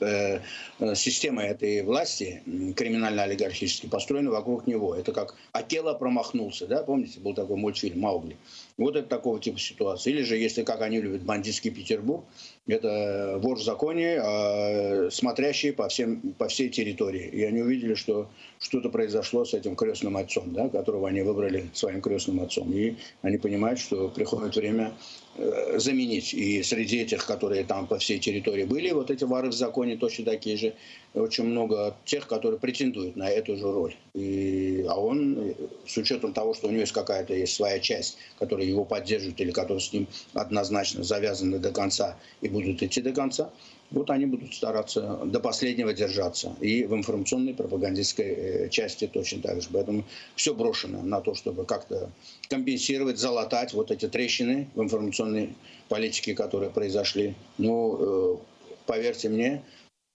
[0.00, 0.40] э,
[0.78, 2.42] э, система этой власти,
[2.76, 4.94] криминально-олигархически, построена вокруг него.
[4.94, 8.36] Это как Акела промахнулся, да, помните, был такой мультфильм «Маугли».
[8.76, 10.10] Вот это такого типа ситуации.
[10.10, 12.24] Или же, если, как они любят, бандитский Петербург,
[12.66, 17.28] это вор в законе, а, смотрящий по, всем, по всей территории.
[17.28, 22.00] И они увидели, что что-то произошло с этим крестным отцом, да, которого они выбрали своим
[22.00, 22.72] крестным отцом.
[22.72, 24.92] И они понимают, что приходит время
[25.36, 26.32] э, заменить.
[26.32, 30.24] И среди этих, которые там по всей территории были, вот эти воры в законе точно
[30.24, 30.74] такие же.
[31.14, 33.94] Очень много тех, которые претендуют на эту же роль.
[34.14, 35.54] И, а он,
[35.86, 39.50] с учетом того, что у него есть какая-то есть своя часть, которая его поддерживает или
[39.50, 43.50] которая с ним однозначно завязана до конца и будут идти до конца,
[43.90, 46.54] вот они будут стараться до последнего держаться.
[46.60, 49.68] И в информационной пропагандистской э, части точно так же.
[49.72, 50.04] Поэтому
[50.36, 52.10] все брошено на то, чтобы как-то
[52.48, 55.54] компенсировать, залатать вот эти трещины в информационной
[55.88, 57.34] политике, которые произошли.
[57.58, 58.36] Но, э,
[58.86, 59.62] поверьте мне,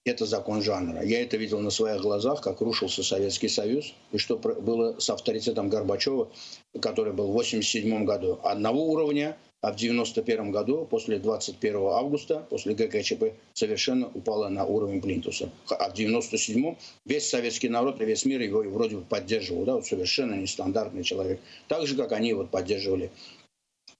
[0.06, 1.02] это закон жанра.
[1.02, 5.68] Я это видел на своих глазах, как рушился Советский Союз, и что было с авторитетом
[5.68, 6.28] Горбачева,
[6.80, 12.74] который был в 1987 году одного уровня, а в 1991 году, после 21 августа, после
[12.74, 15.50] ГКЧП, совершенно упала на уровень Плинтуса.
[15.68, 19.64] А в 1997 весь советский народ и весь мир его вроде бы поддерживал.
[19.64, 21.40] Да, вот совершенно нестандартный человек.
[21.66, 23.10] Так же, как они вот поддерживали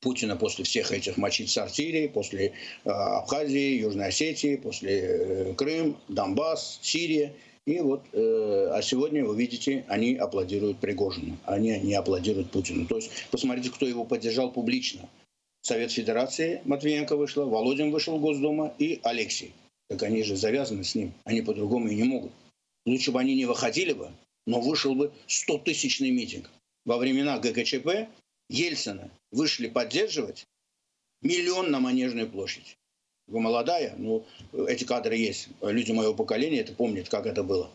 [0.06, 2.52] Путина после всех этих мочить сортирий, после
[2.84, 7.32] э, Абхазии, Южной Осетии, после э, Крым, Донбасс, Сирия.
[7.66, 12.86] И вот, э, а сегодня, вы видите, они аплодируют Пригожину, они не аплодируют Путину.
[12.86, 15.08] То есть, посмотрите, кто его поддержал публично.
[15.62, 19.54] Совет Федерации Матвиенко вышла, Володин вышел в Госдума и Алексей.
[19.88, 22.30] Так они же завязаны с ним, они по-другому и не могут.
[22.86, 24.12] Лучше бы они не выходили бы,
[24.46, 26.48] но вышел бы 100-тысячный митинг.
[26.84, 28.06] Во времена ГКЧП
[28.48, 30.46] Ельцина вышли поддерживать
[31.22, 32.76] миллион на Манежную площадь.
[33.26, 34.24] Вы молодая, ну,
[34.68, 35.48] эти кадры есть.
[35.60, 37.70] Люди моего поколения это помнят, как это было.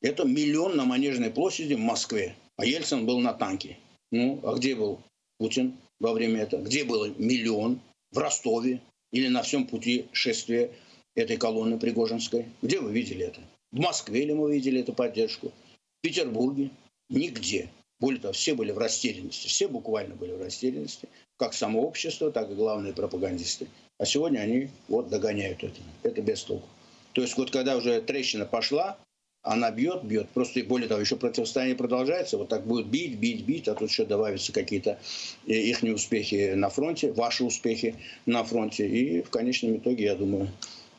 [0.00, 2.36] Это миллион на Манежной площади в Москве.
[2.56, 3.76] А Ельцин был на танке.
[4.12, 5.00] Ну, а где был
[5.38, 6.62] Путин во время этого?
[6.62, 7.80] Где был миллион?
[8.10, 8.80] В Ростове
[9.12, 10.70] или на всем пути шествия
[11.14, 12.46] этой колонны Пригожинской?
[12.62, 13.40] Где вы видели это?
[13.72, 15.48] В Москве ли мы видели эту поддержку?
[15.48, 16.70] В Петербурге?
[17.10, 17.68] Нигде.
[18.00, 22.50] Более того, все были в растерянности, все буквально были в растерянности, как само общество, так
[22.50, 23.66] и главные пропагандисты.
[23.98, 25.80] А сегодня они вот догоняют это.
[26.04, 26.68] Это без толку.
[27.12, 28.98] То есть вот когда уже трещина пошла,
[29.42, 30.28] она бьет, бьет.
[30.30, 32.38] Просто и более того, еще противостояние продолжается.
[32.38, 34.98] Вот так будет бить, бить, бить, а тут еще добавятся какие-то
[35.46, 38.86] э, их успехи на фронте, ваши успехи на фронте.
[38.86, 40.48] И в конечном итоге, я думаю,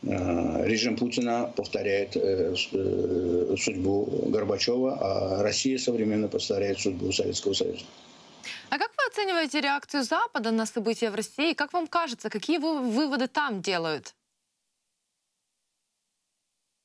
[0.02, 7.84] режим Путина повторяет э, э, судьбу Горбачева, а Россия современно повторяет судьбу Советского Союза.
[8.70, 11.54] А как вы оцениваете реакцию Запада на события в России?
[11.54, 14.16] Как вам кажется, какие выводы там делают?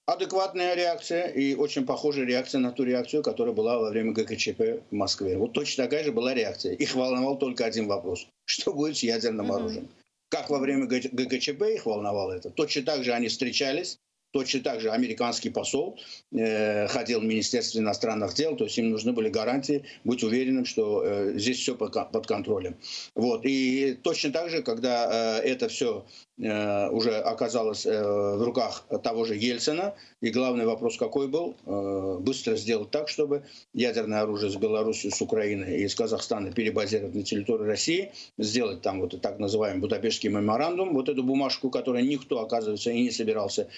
[0.07, 4.95] Адекватная реакция и очень похожая реакция на ту реакцию, которая была во время ГКЧП в
[4.95, 5.39] Москве.
[5.39, 6.75] Вот точно такая же была реакция.
[6.75, 8.27] Их волновал только один вопрос.
[8.45, 9.57] Что будет с ядерным mm-hmm.
[9.57, 9.89] оружием?
[10.29, 14.01] Как во время ГКЧП их волновало это, точно так же они встречались,
[14.35, 15.97] точно так же американский посол
[16.33, 21.05] э, ходил в Министерство иностранных дел, то есть им нужны были гарантии, быть уверенным, что
[21.05, 22.77] э, здесь все под, под контролем.
[23.15, 23.47] Вот.
[23.47, 26.05] И точно так же, когда э, это все
[26.37, 29.95] Э, уже оказалось э, в руках того же Ельцина.
[30.21, 31.55] И главный вопрос какой был?
[31.65, 37.15] Э, быстро сделать так, чтобы ядерное оружие с Беларуси, с Украины и из Казахстана перебазировать
[37.15, 42.41] на территорию России, сделать там вот так называемый Будапештский меморандум, вот эту бумажку, которую никто,
[42.41, 43.69] оказывается, и не собирался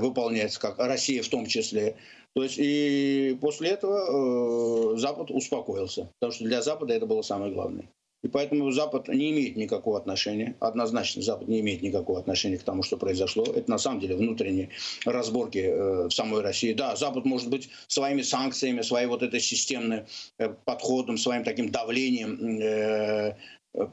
[0.00, 1.96] выполнять, как Россия в том числе.
[2.34, 7.88] То есть и после этого Запад успокоился, потому что для Запада это было самое главное.
[8.26, 12.82] И поэтому Запад не имеет никакого отношения, однозначно Запад не имеет никакого отношения к тому,
[12.82, 13.44] что произошло.
[13.44, 14.70] Это на самом деле внутренние
[15.04, 16.72] разборки э, в самой России.
[16.72, 20.06] Да, Запад может быть своими санкциями, своей вот этой системным
[20.38, 23.36] э, подходом, своим таким давлением э,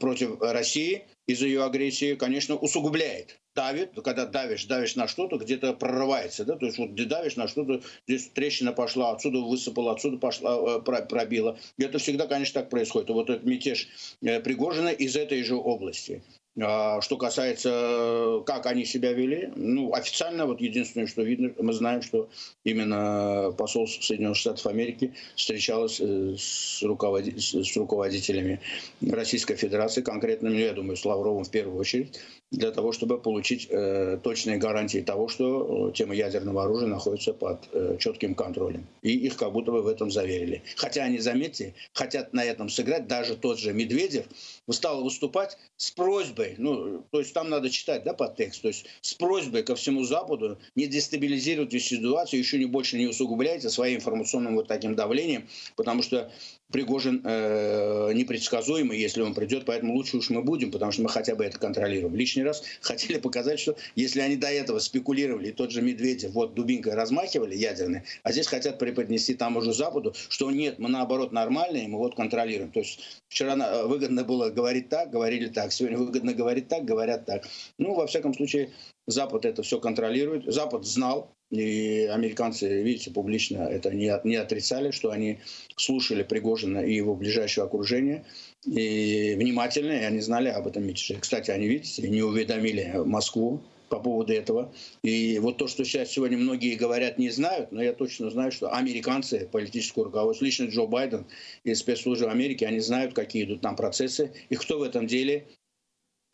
[0.00, 6.44] против России из-за ее агрессии, конечно, усугубляет давит, когда давишь, давишь на что-то, где-то прорывается,
[6.44, 10.80] да, то есть вот давишь на что-то, здесь трещина пошла, отсюда высыпала, отсюда пошла, э,
[10.80, 11.58] пробила.
[11.78, 13.10] Это всегда, конечно, так происходит.
[13.10, 13.88] вот этот мятеж
[14.22, 16.22] э, Пригожина из этой же области.
[16.60, 22.00] А, что касается, как они себя вели, ну, официально, вот единственное, что видно, мы знаем,
[22.00, 22.28] что
[22.62, 28.60] именно посол Соединенных Штатов Америки встречалась э, с, руководитель, с руководителями
[29.02, 33.66] Российской Федерации, конкретно, ну, я думаю, с Лавровым в первую очередь, для того, чтобы получить
[33.70, 38.86] э, точные гарантии того, что э, тема ядерного оружия находится под э, четким контролем.
[39.02, 40.62] И их как будто бы в этом заверили.
[40.76, 43.06] Хотя они, заметьте, хотят на этом сыграть.
[43.08, 44.26] Даже тот же Медведев
[44.70, 49.14] стал выступать с просьбой, ну, то есть там надо читать, да, подтекст, то есть с
[49.14, 54.68] просьбой ко всему Западу не дестабилизировать ситуацию, еще не больше не усугубляйте своим информационным вот
[54.68, 56.30] таким давлением, потому что
[56.74, 61.36] Пригожин э, непредсказуемый, если он придет, поэтому лучше уж мы будем, потому что мы хотя
[61.36, 62.16] бы это контролируем.
[62.16, 66.94] Лишний раз хотели показать, что если они до этого спекулировали, тот же Медведев вот дубинкой
[66.94, 71.98] размахивали ядерной, а здесь хотят преподнести там уже Западу, что нет, мы наоборот нормальные, мы
[71.98, 72.72] вот контролируем.
[72.72, 77.44] То есть вчера выгодно было говорить так, говорили так, сегодня выгодно говорить так, говорят так.
[77.78, 78.70] Ну, во всяком случае,
[79.06, 80.44] Запад это все контролирует.
[80.52, 85.38] Запад знал, и американцы, видите, публично это не, не отрицали, что они
[85.76, 88.24] слушали Пригожина и его ближайшее окружение,
[88.64, 91.18] и внимательно, и они знали об этом мятеже.
[91.20, 94.72] Кстати, они, видите, не уведомили Москву по поводу этого.
[95.02, 98.72] И вот то, что сейчас сегодня многие говорят, не знают, но я точно знаю, что
[98.72, 101.26] американцы, политическое руководство, лично Джо Байден
[101.62, 105.46] и спецслужбы Америки, они знают, какие идут там процессы и кто в этом деле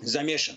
[0.00, 0.56] замешан.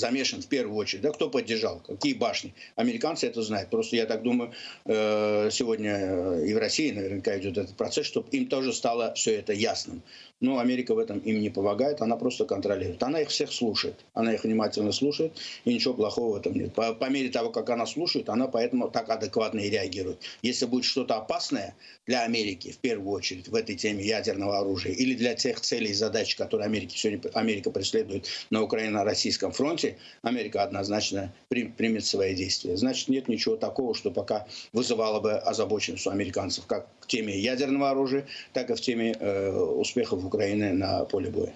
[0.00, 1.02] Замешан в первую очередь.
[1.02, 2.52] Да, кто поддержал, какие башни.
[2.76, 3.70] Американцы это знают.
[3.70, 4.52] Просто я так думаю,
[4.86, 9.36] э, сегодня э, и в России наверняка идет этот процесс, чтобы им тоже стало все
[9.36, 10.02] это ясным.
[10.40, 13.02] Но Америка в этом им не помогает, она просто контролирует.
[13.02, 15.32] Она их всех слушает, она их внимательно слушает,
[15.66, 16.72] и ничего плохого в этом нет.
[16.72, 20.18] По, по мере того, как она слушает, она поэтому так адекватно и реагирует.
[20.40, 21.74] Если будет что-то опасное
[22.06, 25.94] для Америки, в первую очередь, в этой теме ядерного оружия, или для тех целей и
[25.94, 29.89] задач, которые Америка сегодня Америка преследует на Украино-российском фронте,
[30.22, 32.76] Америка однозначно примет свои действия.
[32.76, 37.90] Значит, нет ничего такого, что пока вызывало бы озабоченность у американцев, как в теме ядерного
[37.90, 41.52] оружия, так и в теме э, успехов Украины на поле боя.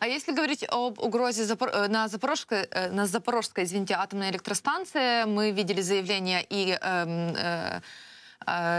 [0.00, 1.44] А если говорить об угрозе.
[1.44, 7.58] Э, на Запорожской, э, на Запорожской, извините, атомной электростанции, мы видели заявление и э, э,
[7.68, 7.80] Э,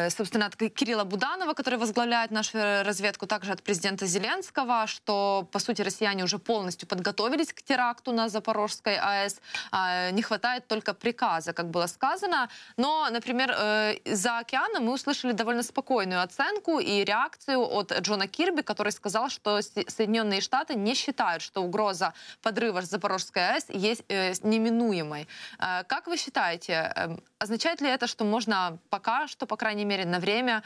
[0.09, 5.81] собственно, от Кирилла Буданова, который возглавляет нашу разведку, также от президента Зеленского, что, по сути,
[5.81, 9.41] россияне уже полностью подготовились к теракту на Запорожской АЭС.
[9.71, 12.49] А, не хватает только приказа, как было сказано.
[12.77, 18.61] Но, например, э, за океаном мы услышали довольно спокойную оценку и реакцию от Джона Кирби,
[18.61, 25.27] который сказал, что Соединенные Штаты не считают, что угроза подрыва Запорожской АЭС есть э, неминуемой.
[25.57, 30.63] Как вы считаете, означает ли это, что можно пока что, по крайней мере, на время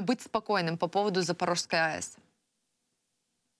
[0.00, 2.16] быть спокойным по поводу Запорожской АЭС?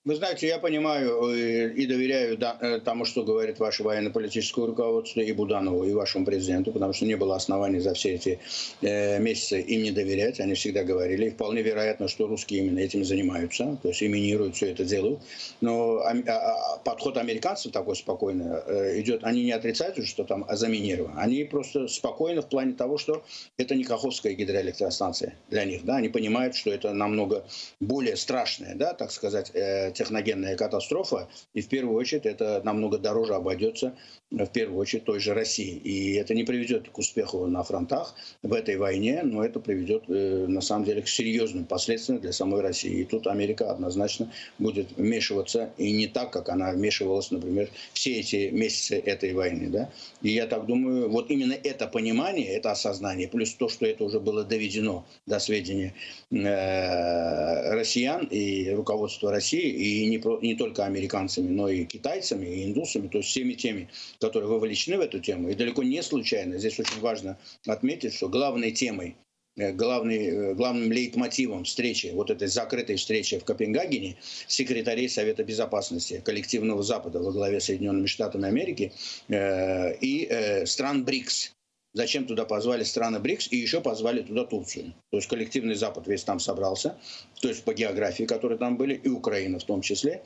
[0.07, 5.33] Вы знаете, я понимаю э, и доверяю э, тому, что говорит ваше военно-политическое руководство и
[5.33, 8.39] Буданову, и вашему президенту, потому что не было оснований за все эти
[8.83, 10.39] э, месяцы им не доверять.
[10.39, 11.27] Они всегда говорили.
[11.27, 15.19] И вполне вероятно, что русские именно этим занимаются, то есть иминируют, все это делают.
[15.61, 19.25] Но а, а, подход американцев такой спокойный идет.
[19.25, 21.21] Они не отрицают, что там заминировано.
[21.21, 23.25] Они просто спокойны в плане того, что
[23.57, 25.85] это не Каховская гидроэлектростанция для них.
[25.85, 25.97] Да?
[25.97, 27.45] Они понимают, что это намного
[27.81, 29.51] более страшное, да, так сказать,
[29.97, 33.95] техногенная катастрофа, и в первую очередь это намного дороже обойдется
[34.31, 35.77] в первую очередь той же России.
[35.77, 40.47] И это не приведет к успеху на фронтах в этой войне, но это приведет э,
[40.49, 43.01] на самом деле к серьезным последствиям для самой России.
[43.01, 48.51] И тут Америка однозначно будет вмешиваться и не так, как она вмешивалась, например, все эти
[48.51, 49.69] месяцы этой войны.
[49.69, 49.91] Да?
[50.23, 54.19] И я так думаю, вот именно это понимание, это осознание, плюс то, что это уже
[54.19, 55.95] было доведено до сведения
[56.33, 63.09] э, россиян и руководства России, и не, не только американцами, но и китайцами, и индусами,
[63.09, 63.89] то есть всеми теми,
[64.21, 65.51] которые вовлечены в эту тему.
[65.51, 69.17] И далеко не случайно, здесь очень важно отметить, что главной темой
[69.57, 74.17] э, главный, э, главным лейтмотивом встречи, вот этой закрытой встречи в Копенгагене
[74.47, 78.93] секретарей Совета Безопасности коллективного Запада во главе Соединенными Штатами Америки
[79.29, 81.56] э, и э, стран БРИКС.
[81.97, 84.93] Зачем туда позвали страны БРИКС и еще позвали туда Турцию.
[85.11, 86.99] То есть коллективный Запад весь там собрался,
[87.41, 90.23] то есть по географии, которые там были, и Украина в том числе.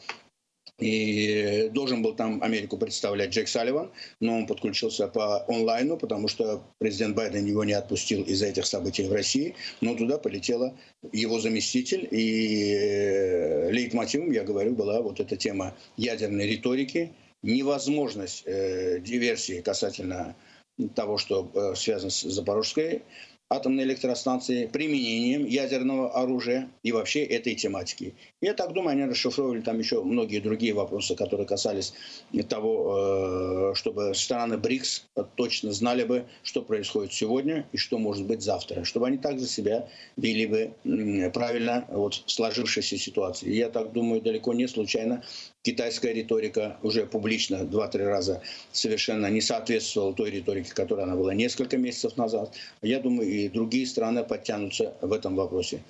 [0.80, 6.60] И должен был там Америку представлять Джек Салливан, но он подключился по онлайну, потому что
[6.78, 9.54] президент Байден его не отпустил из-за этих событий в России.
[9.80, 10.76] Но туда полетела
[11.12, 12.08] его заместитель.
[12.10, 17.12] И э, лейтмотивом, я говорю, была вот эта тема ядерной риторики,
[17.42, 20.34] невозможность э, диверсии касательно
[20.88, 23.02] того, что э, связано с Запорожской
[23.52, 28.14] атомной электростанции, применением ядерного оружия и вообще этой тематики.
[28.40, 31.92] Я так думаю, они расшифровывали там еще многие другие вопросы, которые касались
[32.48, 38.40] того, э, чтобы страны БРИКС точно знали бы, что происходит сегодня и что может быть
[38.40, 43.50] завтра, чтобы они также себя вели бы правильно вот, в сложившейся ситуации.
[43.52, 45.24] Я так думаю, далеко не случайно
[45.62, 48.42] китайская риторика уже публично два-три раза
[48.72, 52.54] совершенно не соответствовала той риторике, которая она была несколько месяцев назад.
[52.82, 55.82] Я думаю, и другие страны подтянутся в этом вопросе.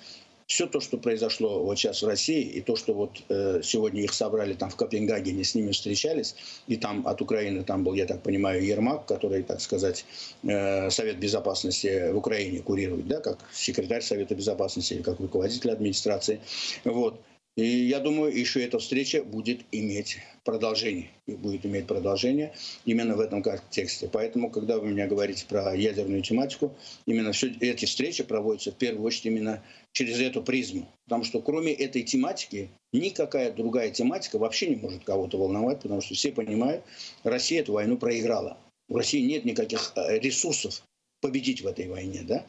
[0.47, 4.11] Все то, что произошло вот сейчас в России, и то, что вот э, сегодня их
[4.11, 6.35] собрали там в Копенгагене, с ними встречались,
[6.67, 10.03] и там от Украины, там был, я так понимаю, Ермак, который, так сказать,
[10.43, 16.41] э, Совет Безопасности в Украине курирует, да, как секретарь Совета Безопасности или как руководитель администрации.
[16.83, 17.21] Вот.
[17.57, 21.09] И я думаю, еще эта встреча будет иметь продолжение.
[21.27, 22.53] Будет иметь продолжение
[22.85, 24.09] именно в этом контексте.
[24.11, 26.73] Поэтому, когда вы меня говорите про ядерную тематику,
[27.05, 30.87] именно все эти встречи проводятся в первую очередь именно через эту призму.
[31.05, 36.15] Потому что кроме этой тематики никакая другая тематика вообще не может кого-то волновать, потому что
[36.15, 36.83] все понимают,
[37.23, 38.57] Россия эту войну проиграла.
[38.87, 40.83] У России нет никаких э, ресурсов
[41.19, 42.23] победить в этой войне.
[42.23, 42.45] Да?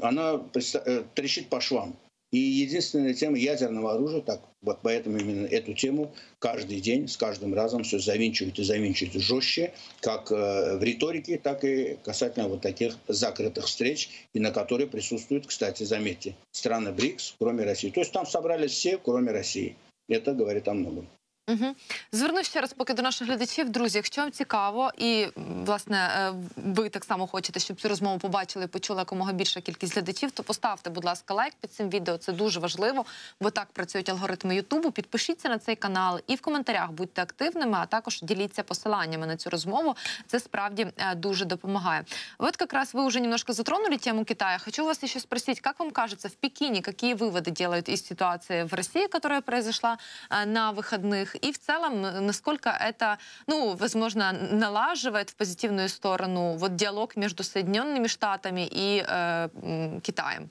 [0.00, 1.96] Она э, трещит по швам.
[2.32, 7.54] И единственная тема ядерного оружия, так вот поэтому именно эту тему каждый день, с каждым
[7.54, 12.96] разом все завинчивают и завинчивают жестче, как э, в риторике, так и касательно вот таких
[13.06, 17.90] закрытых встреч, и на которые присутствуют, кстати, заметьте, страны БРИКС, кроме России.
[17.90, 19.76] То есть там собрались все, кроме России.
[20.08, 21.08] Это говорит о многом.
[21.51, 21.75] Угу.
[22.11, 23.69] Звернусь ще раз поки до наших глядачів.
[23.69, 25.27] Друзі, якщо вам цікаво, і
[25.65, 29.93] власне е, ви так само хочете, щоб цю розмову побачили і почула якомога більша кількість
[29.93, 32.17] глядачів, то поставте, будь ласка, лайк під цим відео.
[32.17, 33.05] Це дуже важливо,
[33.41, 34.91] бо так працюють алгоритми Ютубу.
[34.91, 39.49] Підпишіться на цей канал і в коментарях будьте активними, а також діліться посиланнями на цю
[39.49, 39.95] розмову.
[40.27, 42.05] Це справді е, дуже допомагає.
[42.39, 44.57] Вот как раз вы уже немножко затронули тему Китая.
[44.57, 48.73] Хочу вас еще спросить, как вам кажется, в Пекине какие выводы делают из ситуации в
[48.73, 49.97] России, которая произошла
[50.29, 51.34] э, на выходных?
[51.36, 58.06] И в целом, насколько это, ну, возможно, налаживает в позитивную сторону вот диалог между Соединенными
[58.06, 59.48] Штатами и э,
[60.02, 60.50] Китаем?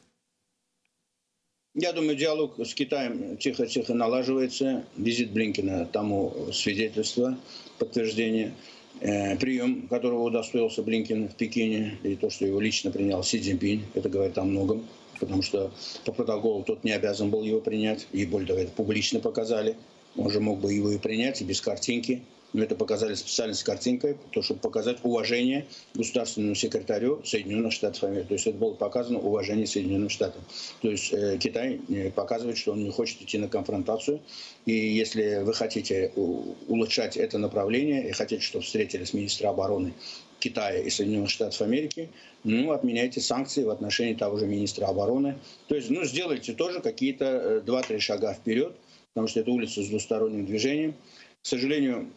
[1.74, 4.86] Я думаю, диалог с Китаем тихо-тихо налаживается.
[4.96, 7.38] Визит Блинкина тому свидетельство,
[7.80, 8.54] подтверждение.
[9.02, 13.84] Э, прием, которого удостоился Блинкин в Пекине, и то, что его лично принял Си Цзиньпинь,
[13.94, 14.88] это говорит о многом,
[15.20, 15.72] потому что
[16.06, 19.76] по протоколу тот не обязан был его принять, и более того, это публично показали.
[20.18, 22.24] Он же мог бы его и принять, и без картинки.
[22.54, 28.28] Но это показали специально с картинкой, то, чтобы показать уважение государственному секретарю Соединенных Штатов Америки.
[28.28, 30.42] То есть это было показано уважение Соединенным Штатам.
[30.82, 34.22] То есть э, Китай э, показывает, что он не хочет идти на конфронтацию.
[34.66, 39.94] И если вы хотите улучшать это направление и хотите, чтобы встретились министры обороны
[40.40, 42.10] Китая и Соединенных Штатов Америки,
[42.46, 45.36] ну, отменяйте санкции в отношении того же министра обороны.
[45.68, 48.76] То есть, ну, сделайте тоже какие-то э, два-три шага вперед,
[49.16, 50.94] потому что это улица с двусторонним движением.
[51.42, 52.12] К сожалению,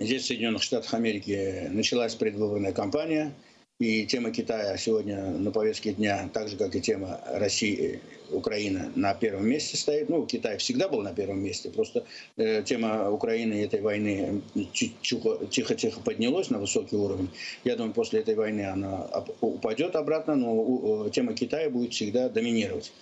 [0.00, 3.34] здесь, в Соединенных Штатах Америки, началась предвыборная кампания,
[3.78, 8.00] и тема Китая сегодня на повестке дня, так же, как и тема России,
[8.30, 10.08] Украины, на первом месте стоит.
[10.08, 12.06] Ну, Китай всегда был на первом месте, просто
[12.38, 14.40] э, тема Украины и этой войны
[14.72, 17.28] тихо-тихо поднялась на высокий уровень.
[17.64, 22.92] Я думаю, после этой войны она упадет обратно, но тема Китая будет всегда доминировать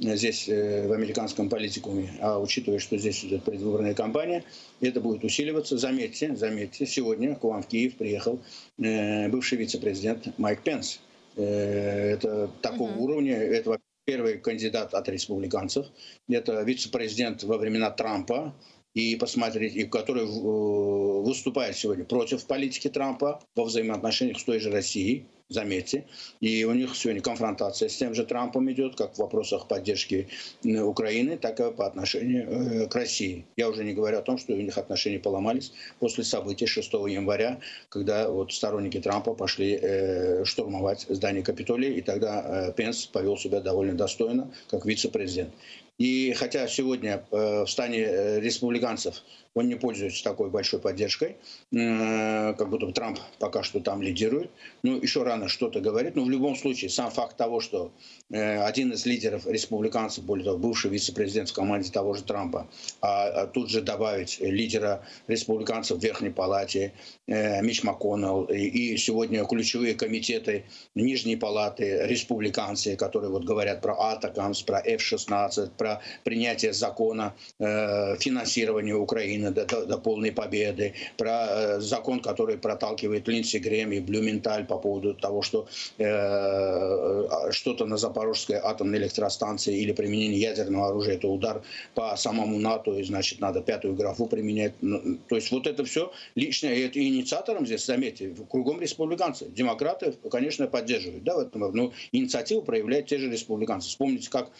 [0.00, 4.44] здесь э, в американском политикуме, а учитывая, что здесь идет предвыборная кампания,
[4.80, 5.76] это будет усиливаться.
[5.78, 8.40] Заметьте, заметьте, сегодня к вам в Киев приехал
[8.78, 11.00] э, бывший вице-президент Майк Пенс.
[11.36, 13.04] Э, это такого угу.
[13.04, 15.86] уровня, это первый кандидат от республиканцев,
[16.28, 18.54] это вице-президент во времена Трампа,
[18.94, 25.26] и посмотреть, и который выступает сегодня против политики Трампа во взаимоотношениях с той же Россией,
[25.50, 26.06] заметьте.
[26.40, 30.28] И у них сегодня конфронтация с тем же Трампом идет, как в вопросах поддержки
[30.64, 33.44] Украины, так и по отношению э, к России.
[33.56, 37.58] Я уже не говорю о том, что у них отношения поломались после событий 6 января,
[37.88, 43.60] когда вот сторонники Трампа пошли э, штурмовать здание Капитолия, и тогда э, Пенс повел себя
[43.60, 45.50] довольно достойно, как вице-президент.
[45.98, 49.22] И хотя сегодня в стане республиканцев
[49.54, 51.36] он не пользуется такой большой поддержкой,
[51.72, 54.50] э, как будто Трамп пока что там лидирует.
[54.82, 57.92] Ну, еще рано что-то говорит, но в любом случае сам факт того, что
[58.30, 62.68] э, один из лидеров республиканцев, более того, бывший вице-президент в команде того же Трампа,
[63.00, 66.92] а, а тут же добавить лидера республиканцев в Верхней Палате,
[67.26, 74.62] э, Мич МакКоннелл, и сегодня ключевые комитеты Нижней Палаты, республиканцы, которые вот говорят про Атакамс,
[74.62, 81.80] про F-16, про принятие закона финансирования Украины, Украины до, до, до полной победы, про э,
[81.80, 85.66] закон, который проталкивает Линдси Грэм и Блюменталь по поводу того, что
[85.98, 91.62] э, э, что-то на Запорожской атомной электростанции или применение ядерного оружия– это удар
[91.94, 94.74] по самому НАТО, и значит надо пятую графу применять.
[94.80, 99.46] Ну, то есть вот это все личное, и это инициатором здесь, заметьте, кругом республиканцы.
[99.48, 101.24] Демократы, конечно, поддерживают.
[101.24, 103.88] Да, в этом, но ну, инициативу проявляют те же республиканцы.
[103.88, 104.50] Вспомните, как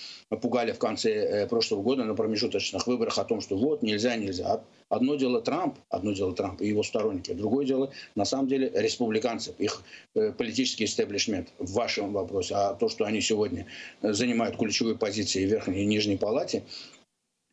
[0.41, 4.63] пугали в конце э, прошлого года на промежуточных выборах о том, что вот, нельзя, нельзя.
[4.89, 9.55] Одно дело Трамп, одно дело Трамп и его сторонники, другое дело, на самом деле, республиканцы,
[9.59, 9.83] их
[10.15, 12.55] э, политический истеблишмент в вашем вопросе.
[12.57, 13.67] А то, что они сегодня
[14.03, 16.65] э, занимают ключевые позиции в Верхней и Нижней Палате,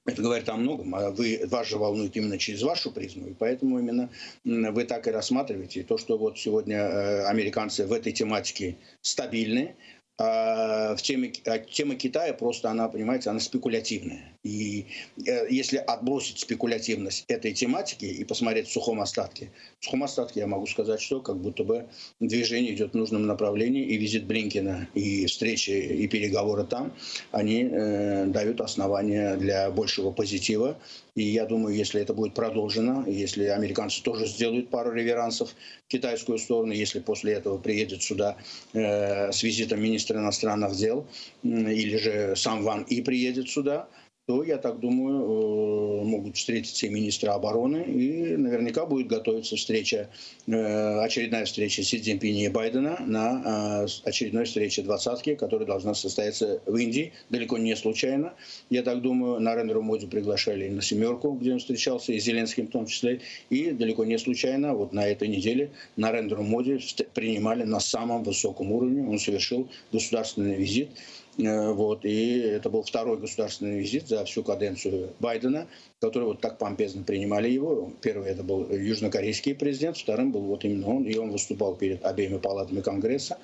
[0.07, 3.77] это говорит о многом, а вы, вас же волнует именно через вашу призму, и поэтому
[3.77, 4.09] именно
[4.45, 5.83] вы так и рассматриваете.
[5.83, 9.75] То, что вот сегодня э, американцы в этой тематике стабильны,
[10.19, 14.33] а в теме, а тема Китая просто, она, понимаете, она спекулятивная.
[14.43, 14.85] И
[15.27, 20.47] э, если отбросить спекулятивность этой тематики и посмотреть в сухом остатке, в сухом остатке я
[20.47, 21.87] могу сказать, что как будто бы
[22.19, 26.93] движение идет в нужном направлении, и визит Блинкина, и встречи, и переговоры там,
[27.31, 30.79] они э, дают основания для большего позитива.
[31.17, 35.49] И я думаю, если это будет продолжено, если американцы тоже сделают пару реверансов
[35.87, 38.37] в китайскую сторону, если после этого приедет сюда
[38.73, 41.07] э, с визитом министра иностранных дел,
[41.41, 43.87] или же сам Ван И приедет сюда,
[44.27, 50.09] то, я так думаю, э, могут встретиться и министры обороны, и наверняка будет готовиться встреча,
[50.47, 56.61] э, очередная встреча Си Цзиньпиня и Байдена на э, очередной встрече двадцатки, которая должна состояться
[56.65, 58.33] в Индии, далеко не случайно.
[58.69, 62.71] Я так думаю, на Рендеру Моди приглашали на «семерку», где он встречался, и Зеленским в
[62.71, 66.79] том числе, и далеко не случайно, вот на этой неделе на Рендеру Моди
[67.13, 70.89] принимали на самом высоком уровне, он совершил государственный визит
[71.37, 75.67] вот, и это был второй государственный визит за всю каденцию Байдена,
[76.01, 77.91] который вот так помпезно принимали его.
[78.01, 82.37] Первый это был южнокорейский президент, вторым был вот именно он, и он выступал перед обеими
[82.37, 83.37] палатами Конгресса.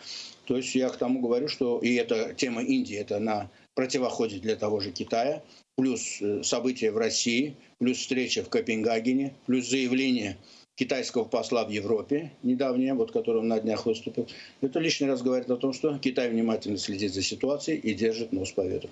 [0.46, 4.56] То есть я к тому говорю, что и эта тема Индии, это на противоходе для
[4.56, 5.44] того же Китая,
[5.76, 10.38] плюс э, события в России, плюс встреча в Копенгагене, плюс заявление
[10.76, 14.28] китайского посла в Европе, недавнее, вот который на днях выступил,
[14.62, 18.52] это лишний раз говорит о том, что Китай внимательно следит за ситуацией и держит нос
[18.52, 18.90] по ветру.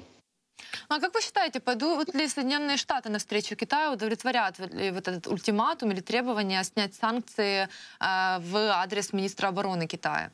[0.90, 5.92] А как вы считаете, пойдут ли Соединенные Штаты навстречу Китаю, удовлетворят ли вот этот ультиматум
[5.92, 7.68] или требование снять санкции э,
[8.00, 10.32] в адрес министра обороны Китая?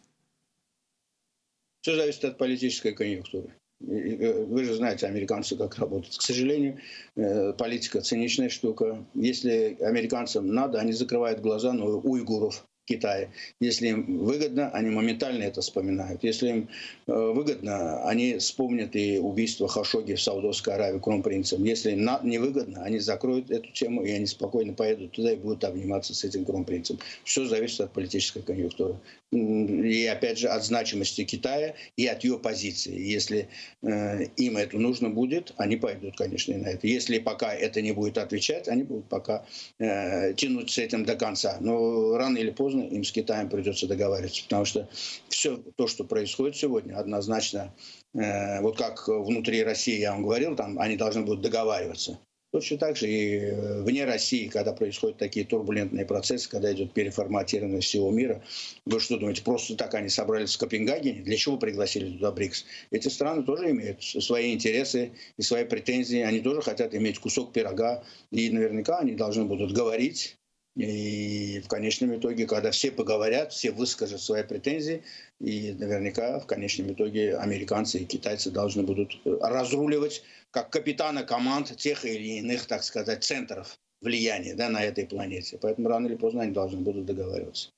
[1.81, 3.53] Все зависит от политической конъюнктуры.
[3.81, 6.17] Э, вы же знаете, американцы как работают.
[6.17, 6.79] К сожалению,
[7.15, 9.05] э, политика циничная штука.
[9.13, 13.29] Если американцам надо, они закрывают глаза на уйгуров, Китае.
[13.59, 16.23] Если им выгодно, они моментально это вспоминают.
[16.23, 16.69] Если им
[17.07, 21.63] э, выгодно, они вспомнят и убийство Хашоги в Саудовской Аравии кронпринцем.
[21.63, 25.65] Если им не выгодно, они закроют эту тему, и они спокойно поедут туда и будут
[25.65, 26.97] обниматься с этим кронпринцем.
[27.25, 28.95] Все зависит от политической конъюнктуры.
[29.31, 32.97] И опять же от значимости Китая и от ее позиции.
[32.97, 33.49] Если
[33.81, 36.87] э, им это нужно будет, они пойдут, конечно, и на это.
[36.87, 39.45] Если пока это не будет отвечать, они будут пока
[39.79, 41.57] э, тянуть с этим до конца.
[41.59, 44.87] Но рано или поздно им с Китаем придется договариваться, потому что
[45.29, 47.73] все то, что происходит сегодня, однозначно,
[48.13, 52.19] э, вот как внутри России, я вам говорил, там они должны будут договариваться.
[52.51, 57.81] Точно так же и э, вне России, когда происходят такие турбулентные процессы, когда идет переформатирование
[57.81, 58.41] всего мира.
[58.85, 61.23] Вы что думаете, просто так они собрались в Копенгагене?
[61.23, 62.65] Для чего пригласили туда БРИКС?
[62.91, 66.21] Эти страны тоже имеют свои интересы и свои претензии.
[66.21, 68.05] Они тоже хотят иметь кусок пирога.
[68.31, 70.36] И наверняка они должны будут говорить
[70.77, 75.03] и в конечном итоге, когда все поговорят, все выскажут свои претензии,
[75.39, 81.75] и наверняка в конечном итоге американцы и китайцы должны будут э, разруливать как капитаны команд
[81.77, 85.57] тех или иных, так сказать, центров влияния да, на этой планете.
[85.59, 87.69] Поэтому рано или поздно они должны будут договариваться.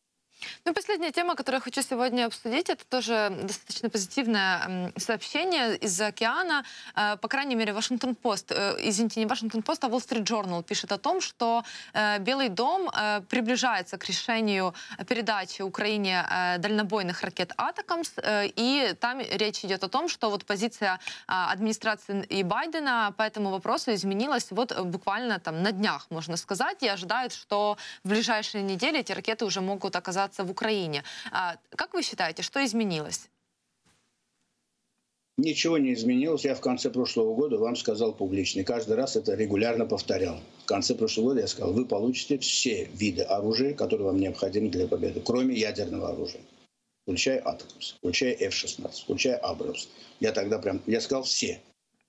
[0.66, 6.64] Ну, последняя тема, которую я хочу сегодня обсудить, это тоже достаточно позитивное сообщение из океана.
[6.96, 10.98] Э, по крайней мере, Вашингтон-Пост, э, извините, не Вашингтон-Пост, а Wall Street Journal пишет о
[10.98, 11.64] том, что
[11.94, 12.90] э, Белый дом
[13.30, 14.74] приближается к решению
[15.08, 16.26] передачи Украине
[16.60, 18.12] дальнобойных ракет «Атакамс»,
[18.56, 23.94] и там речь идет о том, что вот позиция администрации и Байдена по этому вопросу
[23.94, 29.12] изменилась вот буквально там на днях, можно сказать, и ожидают, что в ближайшие недели эти
[29.12, 31.04] ракеты уже могут оказаться оказаться в Украине.
[31.32, 33.30] А, как вы считаете, что изменилось?
[35.38, 36.46] Ничего не изменилось.
[36.46, 38.62] Я в конце прошлого года вам сказал публично.
[38.62, 40.40] И каждый раз это регулярно повторял.
[40.64, 44.88] В конце прошлого года я сказал, вы получите все виды оружия, которые вам необходимы для
[44.88, 46.42] победы, кроме ядерного оружия.
[47.04, 49.88] Включая Атомс, включая F-16, включая Абрамс.
[50.20, 51.60] Я тогда прям, я сказал все.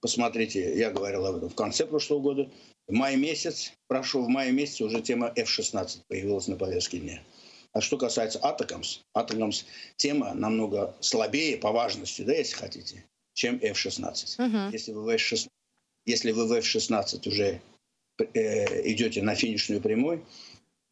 [0.01, 2.49] Посмотрите, я говорил об этом в конце прошлого года.
[2.89, 7.23] В мае месяц, прошу, в мае месяце уже тема F-16 появилась на повестке дня.
[7.73, 9.65] А что касается Атакамс, Атакамс
[9.97, 13.05] тема намного слабее по важности, да, если хотите,
[13.35, 14.45] чем F-16.
[14.45, 14.73] Угу.
[14.73, 15.49] Если вы в F-16,
[16.05, 17.61] если вы в F-16 уже
[18.19, 20.25] э, идете на финишную прямой,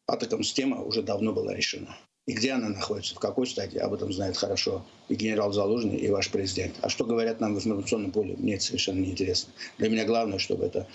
[0.07, 1.97] Атакамс тема уже давно была решена.
[2.25, 6.09] И где она находится, в какой стадии, об этом знает хорошо и генерал Залужный, и
[6.09, 6.75] ваш президент.
[6.81, 9.51] А что говорят нам в информационном поле, мне это совершенно неинтересно.
[9.79, 10.87] Для меня главное, чтобы это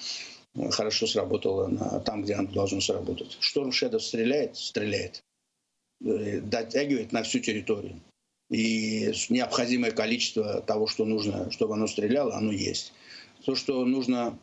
[0.55, 3.37] э, хорошо сработало на, там, где оно должно сработать.
[3.41, 4.57] Шторм Шедов стреляет?
[4.57, 5.22] Стреляет.
[6.03, 8.01] Э, дотягивает на всю территорию.
[8.51, 12.93] И необходимое количество того, что нужно, чтобы оно стреляло, оно есть.
[13.45, 14.39] То, что нужно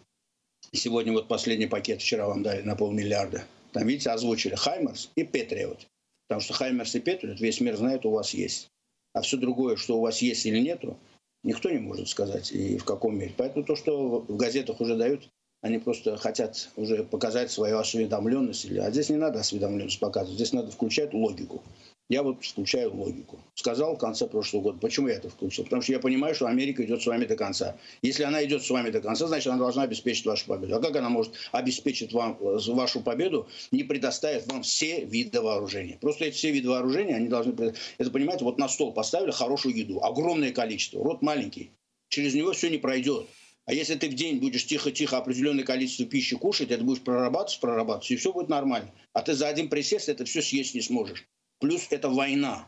[0.74, 3.44] сегодня, вот последний пакет вчера вам дали на полмиллиарда.
[3.74, 5.88] Там, видите, озвучили Хаймерс и Патриот.
[6.28, 8.68] Потому что Хаймерс и Патриот весь мир знает, у вас есть.
[9.14, 10.98] А все другое, что у вас есть или нету,
[11.44, 13.34] никто не может сказать и в каком мире.
[13.38, 15.30] Поэтому то, что в газетах уже дают,
[15.62, 18.70] они просто хотят уже показать свою осведомленность.
[18.72, 21.62] А здесь не надо осведомленность показывать, здесь надо включать логику.
[22.10, 23.40] Я вот включаю логику.
[23.54, 24.80] Сказал в конце прошлого года.
[24.80, 25.64] Почему я это включил?
[25.64, 27.78] Потому что я понимаю, что Америка идет с вами до конца.
[28.02, 30.76] Если она идет с вами до конца, значит, она должна обеспечить вашу победу.
[30.76, 35.98] А как она может обеспечить вам вашу победу, не предоставив вам все виды вооружения?
[36.02, 37.54] Просто эти все виды вооружения, они должны...
[37.98, 40.04] Это, понимаете, вот на стол поставили хорошую еду.
[40.04, 41.02] Огромное количество.
[41.02, 41.72] Рот маленький.
[42.10, 43.26] Через него все не пройдет.
[43.66, 48.12] А если ты в день будешь тихо-тихо определенное количество пищи кушать, это будешь прорабатывать, прорабатывать,
[48.12, 48.92] и все будет нормально.
[49.14, 51.26] А ты за один присест это все съесть не сможешь.
[51.60, 52.68] Плюс это война.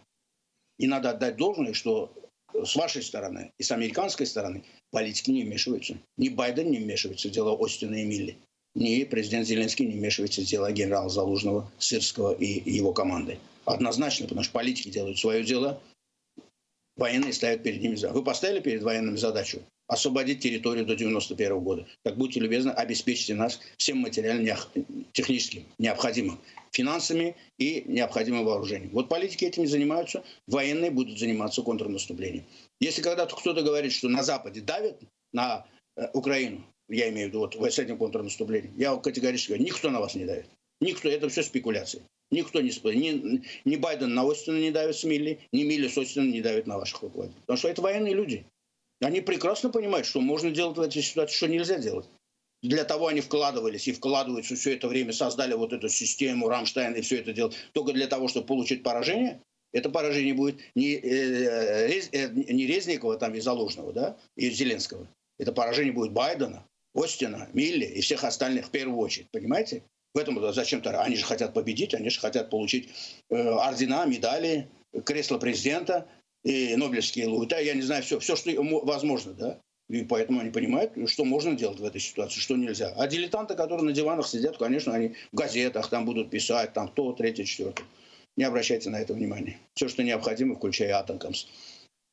[0.77, 2.13] И надо отдать должное, что
[2.53, 5.97] с вашей стороны и с американской стороны политики не вмешиваются.
[6.17, 8.37] Ни Байден не вмешивается в дело Остина и Милли,
[8.75, 13.39] ни президент Зеленский не вмешивается в дело генерала Залужного, Сырского и его команды.
[13.65, 15.81] Однозначно, потому что политики делают свое дело,
[16.95, 18.17] военные ставят перед ними задачу.
[18.17, 21.87] Вы поставили перед военными задачу освободить территорию до 91 года.
[22.03, 24.57] Так будьте любезны, обеспечьте нас всем материально
[25.11, 26.39] техническим необходимым,
[26.71, 28.91] финансами и необходимым вооружением.
[28.91, 32.45] Вот политики этим занимаются, военные будут заниматься контрнаступлением.
[32.79, 34.99] Если когда-то кто-то говорит, что на Западе давят
[35.31, 35.65] на
[35.95, 39.99] э, Украину, я имею в виду вот с этим контрнаступлением, я категорически говорю, никто на
[39.99, 40.47] вас не давит.
[40.81, 42.01] Никто, это все спекуляции.
[42.31, 46.31] Никто не ни, ни Байден на Остина не давит с Милли, ни Милли с Остина
[46.31, 47.41] не давит на ваших руководителей.
[47.41, 48.45] Потому что это военные люди.
[49.03, 52.07] Они прекрасно понимают, что можно делать в этой ситуации, что нельзя делать.
[52.61, 57.01] Для того они вкладывались и вкладываются все это время, создали вот эту систему Рамштайн и
[57.01, 59.41] все это делать только для того, чтобы получить поражение.
[59.73, 65.09] Это поражение будет не, э, э, не Резникова там, и Заложного, да, и Зеленского.
[65.39, 69.29] Это поражение будет Байдена, Остина, Милли и всех остальных в первую очередь.
[69.31, 69.83] Понимаете?
[70.13, 72.89] В этом зачем-то они же хотят победить, они же хотят получить
[73.29, 74.69] э, ордена, медали,
[75.05, 76.07] кресло президента,
[76.43, 78.51] и Нобелевские лауреаты, я не знаю, все, все, что
[78.83, 79.59] возможно, да.
[79.89, 82.93] И поэтому они понимают, что можно делать в этой ситуации, что нельзя.
[82.95, 87.11] А дилетанты, которые на диванах сидят, конечно, они в газетах там будут писать, там то,
[87.13, 87.85] третье, четвертое.
[88.35, 89.59] Не обращайте на это внимания.
[89.75, 91.45] Все, что необходимо, включая Атомкамс,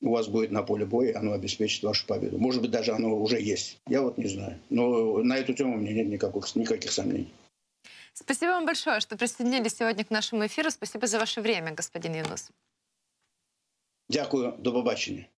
[0.03, 2.39] у вас будет на поле боя, оно обеспечит вашу победу.
[2.39, 3.79] Может быть, даже оно уже есть.
[3.89, 4.59] Я вот не знаю.
[4.69, 7.33] Но на эту тему у меня нет никаких, никаких сомнений.
[8.13, 10.71] Спасибо вам большое, что присоединились сегодня к нашему эфиру.
[10.71, 12.51] Спасибо за ваше время, господин Юнус.
[14.13, 15.25] Дякую, до побачення.